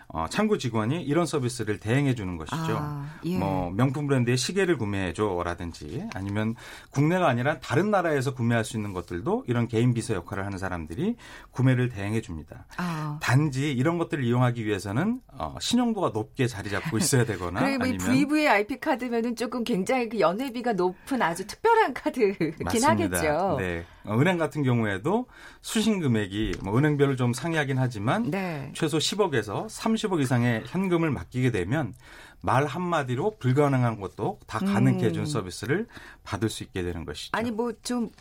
어, 0.09 0.25
창구 0.29 0.57
직원이 0.57 1.01
이런 1.03 1.25
서비스를 1.25 1.79
대행해 1.79 2.15
주는 2.15 2.37
것이죠. 2.37 2.77
아, 2.79 3.19
예. 3.25 3.37
뭐 3.37 3.69
명품 3.71 4.07
브랜드의 4.07 4.37
시계를 4.37 4.77
구매해 4.77 5.11
줘라든지 5.11 6.07
아니면 6.13 6.55
국내가 6.91 7.27
아니라 7.27 7.59
다른 7.59 7.91
나라에서 7.91 8.33
구매할 8.33 8.63
수 8.63 8.77
있는 8.77 8.93
것들도 8.93 9.43
이런 9.47 9.67
개인 9.67 9.93
비서 9.93 10.13
역할을 10.13 10.45
하는 10.45 10.57
사람들이 10.57 11.17
구매를 11.51 11.89
대행해 11.89 12.21
줍니다. 12.21 12.65
아. 12.77 13.19
단지 13.21 13.71
이런 13.73 13.97
것들을 13.97 14.23
이용하기 14.23 14.65
위해서는 14.65 15.19
어, 15.33 15.55
신용도가 15.59 16.11
높게 16.13 16.47
자리 16.47 16.69
잡고 16.69 16.97
있어야 16.97 17.25
되거나 17.25 17.59
그리고 17.65 17.83
아니면 17.83 17.97
VVIP 17.99 18.79
카드면은 18.79 19.35
조금 19.35 19.65
굉장히 19.65 20.07
그 20.07 20.19
연회비가 20.21 20.73
높은 20.73 21.21
아주 21.21 21.45
특별한 21.45 21.93
카드긴 21.93 22.53
맞습니다. 22.63 22.89
하겠죠. 22.91 23.57
네. 23.59 23.85
어, 24.07 24.19
은행 24.19 24.37
같은 24.37 24.63
경우에도 24.63 25.27
수신 25.61 25.99
금액이 25.99 26.55
뭐 26.63 26.77
은행별로 26.77 27.15
좀 27.15 27.33
상이하긴 27.33 27.77
하지만 27.77 28.31
네. 28.31 28.71
최소 28.73 28.97
10억에서 28.97 29.67
30억 29.67 30.21
이상의 30.21 30.63
현금을 30.65 31.11
맡기게 31.11 31.51
되면 31.51 31.93
말 32.41 32.65
한마디로 32.65 33.37
불가능한 33.39 33.99
것도 33.99 34.39
다 34.47 34.59
가능해 34.59 35.11
준 35.11 35.23
음. 35.23 35.25
서비스를 35.25 35.87
받을 36.23 36.49
수 36.49 36.63
있게 36.63 36.83
되는 36.83 37.03
것이죠. 37.03 37.31
아니 37.33 37.51
뭐좀 37.51 38.11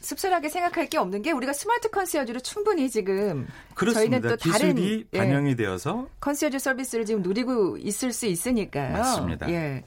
씁쓸하게 0.00 0.48
생각할 0.48 0.88
게 0.88 0.98
없는 0.98 1.22
게 1.22 1.32
우리가 1.32 1.52
스마트 1.52 1.88
컨시어지로 1.88 2.40
충분히 2.40 2.90
지금 2.90 3.46
그렇습니다. 3.74 4.20
저희는 4.20 4.28
또 4.28 4.36
다른 4.36 5.04
반영이 5.12 5.50
예, 5.50 5.56
되어서 5.56 6.08
컨시어지 6.20 6.58
서비스를 6.58 7.06
지금 7.06 7.22
누리고 7.22 7.78
있을 7.78 8.12
수 8.12 8.26
있으니까요. 8.26 8.92
맞습니다. 8.92 9.48
예. 9.50 9.84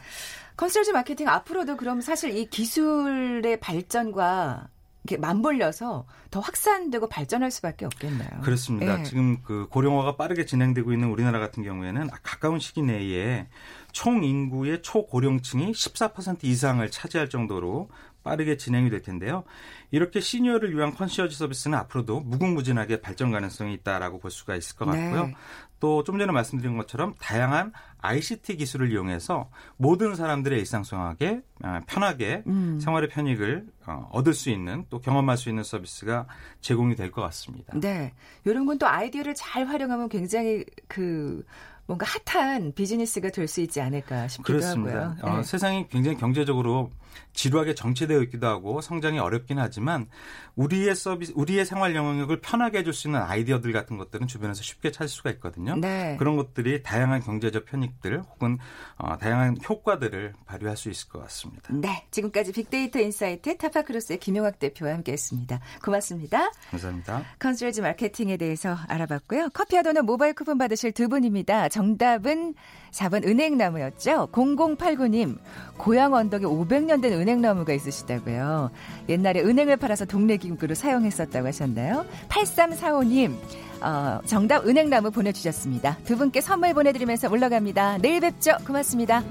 컨시어지 0.58 0.92
마케팅 0.92 1.28
앞으로도 1.28 1.78
그럼 1.78 2.02
사실 2.02 2.36
이 2.36 2.46
기술의 2.46 3.60
발전과 3.60 4.70
이렇게 5.04 5.20
맞물려서 5.20 6.06
더 6.30 6.40
확산되고 6.40 7.10
발전할 7.10 7.50
수밖에 7.52 7.86
없겠네요. 7.86 8.30
그렇습니다. 8.44 8.98
네. 8.98 9.04
지금 9.04 9.42
그 9.42 9.68
고령화가 9.70 10.16
빠르게 10.16 10.46
진행되고 10.46 10.94
있는 10.94 11.10
우리나라 11.10 11.40
같은 11.40 11.64
경우에는 11.64 12.08
가까운 12.22 12.60
시기 12.60 12.84
내에 12.84 13.48
총 13.92 14.24
인구의 14.24 14.84
초고령층이 14.84 15.72
14% 15.72 16.44
이상을 16.44 16.90
차지할 16.92 17.30
정도로 17.30 17.90
빠르게 18.24 18.56
진행이 18.58 18.92
될 18.92 19.02
텐데요. 19.02 19.44
이렇게 19.90 20.20
시니어를 20.20 20.76
위한 20.76 20.94
컨시어지 20.94 21.36
서비스는 21.36 21.78
앞으로도 21.80 22.20
무궁무진하게 22.22 23.02
발전 23.02 23.32
가능성이 23.32 23.74
있다라고 23.74 24.20
볼 24.20 24.30
수가 24.30 24.56
있을 24.56 24.76
것 24.76 24.86
같고요. 24.86 25.26
네. 25.28 25.36
또좀 25.80 26.20
전에 26.20 26.32
말씀드린 26.32 26.78
것처럼 26.78 27.16
다양한 27.20 27.74
ICT 28.02 28.58
기술을 28.58 28.92
이용해서 28.92 29.50
모든 29.78 30.16
사람들의 30.16 30.58
일상생활에 30.60 31.42
아, 31.64 31.82
편하게 31.88 32.44
음. 32.48 32.80
생활의 32.80 33.10
편익을 33.10 33.68
어, 33.88 34.10
얻을 34.12 34.34
수 34.34 34.50
있는 34.50 34.86
또 34.90 35.00
경험할 35.00 35.38
수 35.38 35.50
있는 35.50 35.64
서비스가 35.64 36.26
제공이 36.62 36.96
될 36.96 37.12
것 37.12 37.22
같습니다. 37.22 37.74
네. 37.80 38.14
이런 38.46 38.66
건 38.66 38.78
또 38.80 38.88
아이디어를 38.88 39.36
잘 39.36 39.66
활용하면 39.66 40.10
굉장히 40.10 40.66
그 40.88 41.44
뭔가 41.86 42.06
핫한 42.26 42.74
비즈니스가 42.74 43.30
될 43.30 43.48
수 43.48 43.62
있지 43.62 43.80
않을까 43.82 44.28
싶기도 44.28 44.54
그렇습니다. 44.60 45.10
하고요. 45.20 45.34
어, 45.34 45.38
네. 45.38 45.44
세상이 45.44 45.88
굉장히 45.90 46.18
경제적으로 46.18 46.90
지루하게 47.34 47.76
정체되어 47.76 48.21
있기도 48.24 48.47
하고 48.47 48.82
성장이 48.82 49.19
어렵긴 49.19 49.60
하지만 49.60 50.08
우리의 50.56 50.95
서비스, 50.95 51.32
우리의 51.36 51.65
생활 51.65 51.95
영역을 51.95 52.41
편하게 52.41 52.80
해줄 52.80 52.93
수 52.93 53.08
있는 53.08 53.21
아이디어들 53.21 53.71
같은 53.71 53.97
것들은 53.97 54.28
주변에서 54.28 54.62
쉽게 54.62 54.91
찾을 54.91 55.08
수가 55.08 55.30
있거든요. 55.32 55.76
네. 55.76 56.15
그런 56.19 56.36
것들이 56.36 56.84
다양한 56.84 57.21
경제적 57.21 57.65
편익들 57.65 58.21
혹은 58.21 58.58
어, 58.97 59.17
다양한 59.17 59.58
효과들을 59.67 60.34
발휘할 60.45 60.78
수 60.78 60.89
있을 60.89 61.10
것 61.10 61.19
같습니다. 61.24 61.74
네, 61.74 62.06
지금까지 62.12 62.52
빅데이터 62.52 63.00
인사이트 63.00 63.58
타파크로스의 63.58 64.19
김용학 64.19 64.60
대표와 64.60 64.93
함께했습니다. 64.93 65.60
고맙습니다. 65.84 66.52
감사합니다. 66.69 67.24
컨시어지 67.39 67.82
마케팅에 67.82 68.38
대해서 68.38 68.78
알아봤고요. 68.88 69.50
커피와 69.54 69.84
도넛 69.84 70.06
모바일 70.06 70.34
쿠폰 70.34 70.58
받으실 70.58 70.91
두 70.91 71.08
분입니다. 71.08 71.69
정답은 71.69 72.56
4번 72.91 73.25
은행나무였죠. 73.25 74.27
0089님, 74.32 75.38
고향 75.77 76.13
언덕에 76.13 76.45
500년 76.45 77.01
된 77.01 77.13
은행나무가 77.13 77.73
있으시다고요. 77.73 78.71
옛날에 79.10 79.41
은행을 79.41 79.77
팔아서 79.77 80.06
동네 80.06 80.38
기구로 80.38 80.75
사용했었다고 80.75 81.47
하셨나요? 81.47 82.06
8345님, 82.30 83.36
어, 83.82 84.19
정답 84.25 84.67
은행나무 84.67 85.12
보내주셨습니다. 85.12 85.97
두 86.06 86.17
분께 86.17 86.41
선물 86.41 86.73
보내드리면서 86.73 87.30
올라갑니다. 87.32 87.99
내일 87.99 88.19
뵙죠. 88.19 88.58
고맙습니다. 88.65 89.23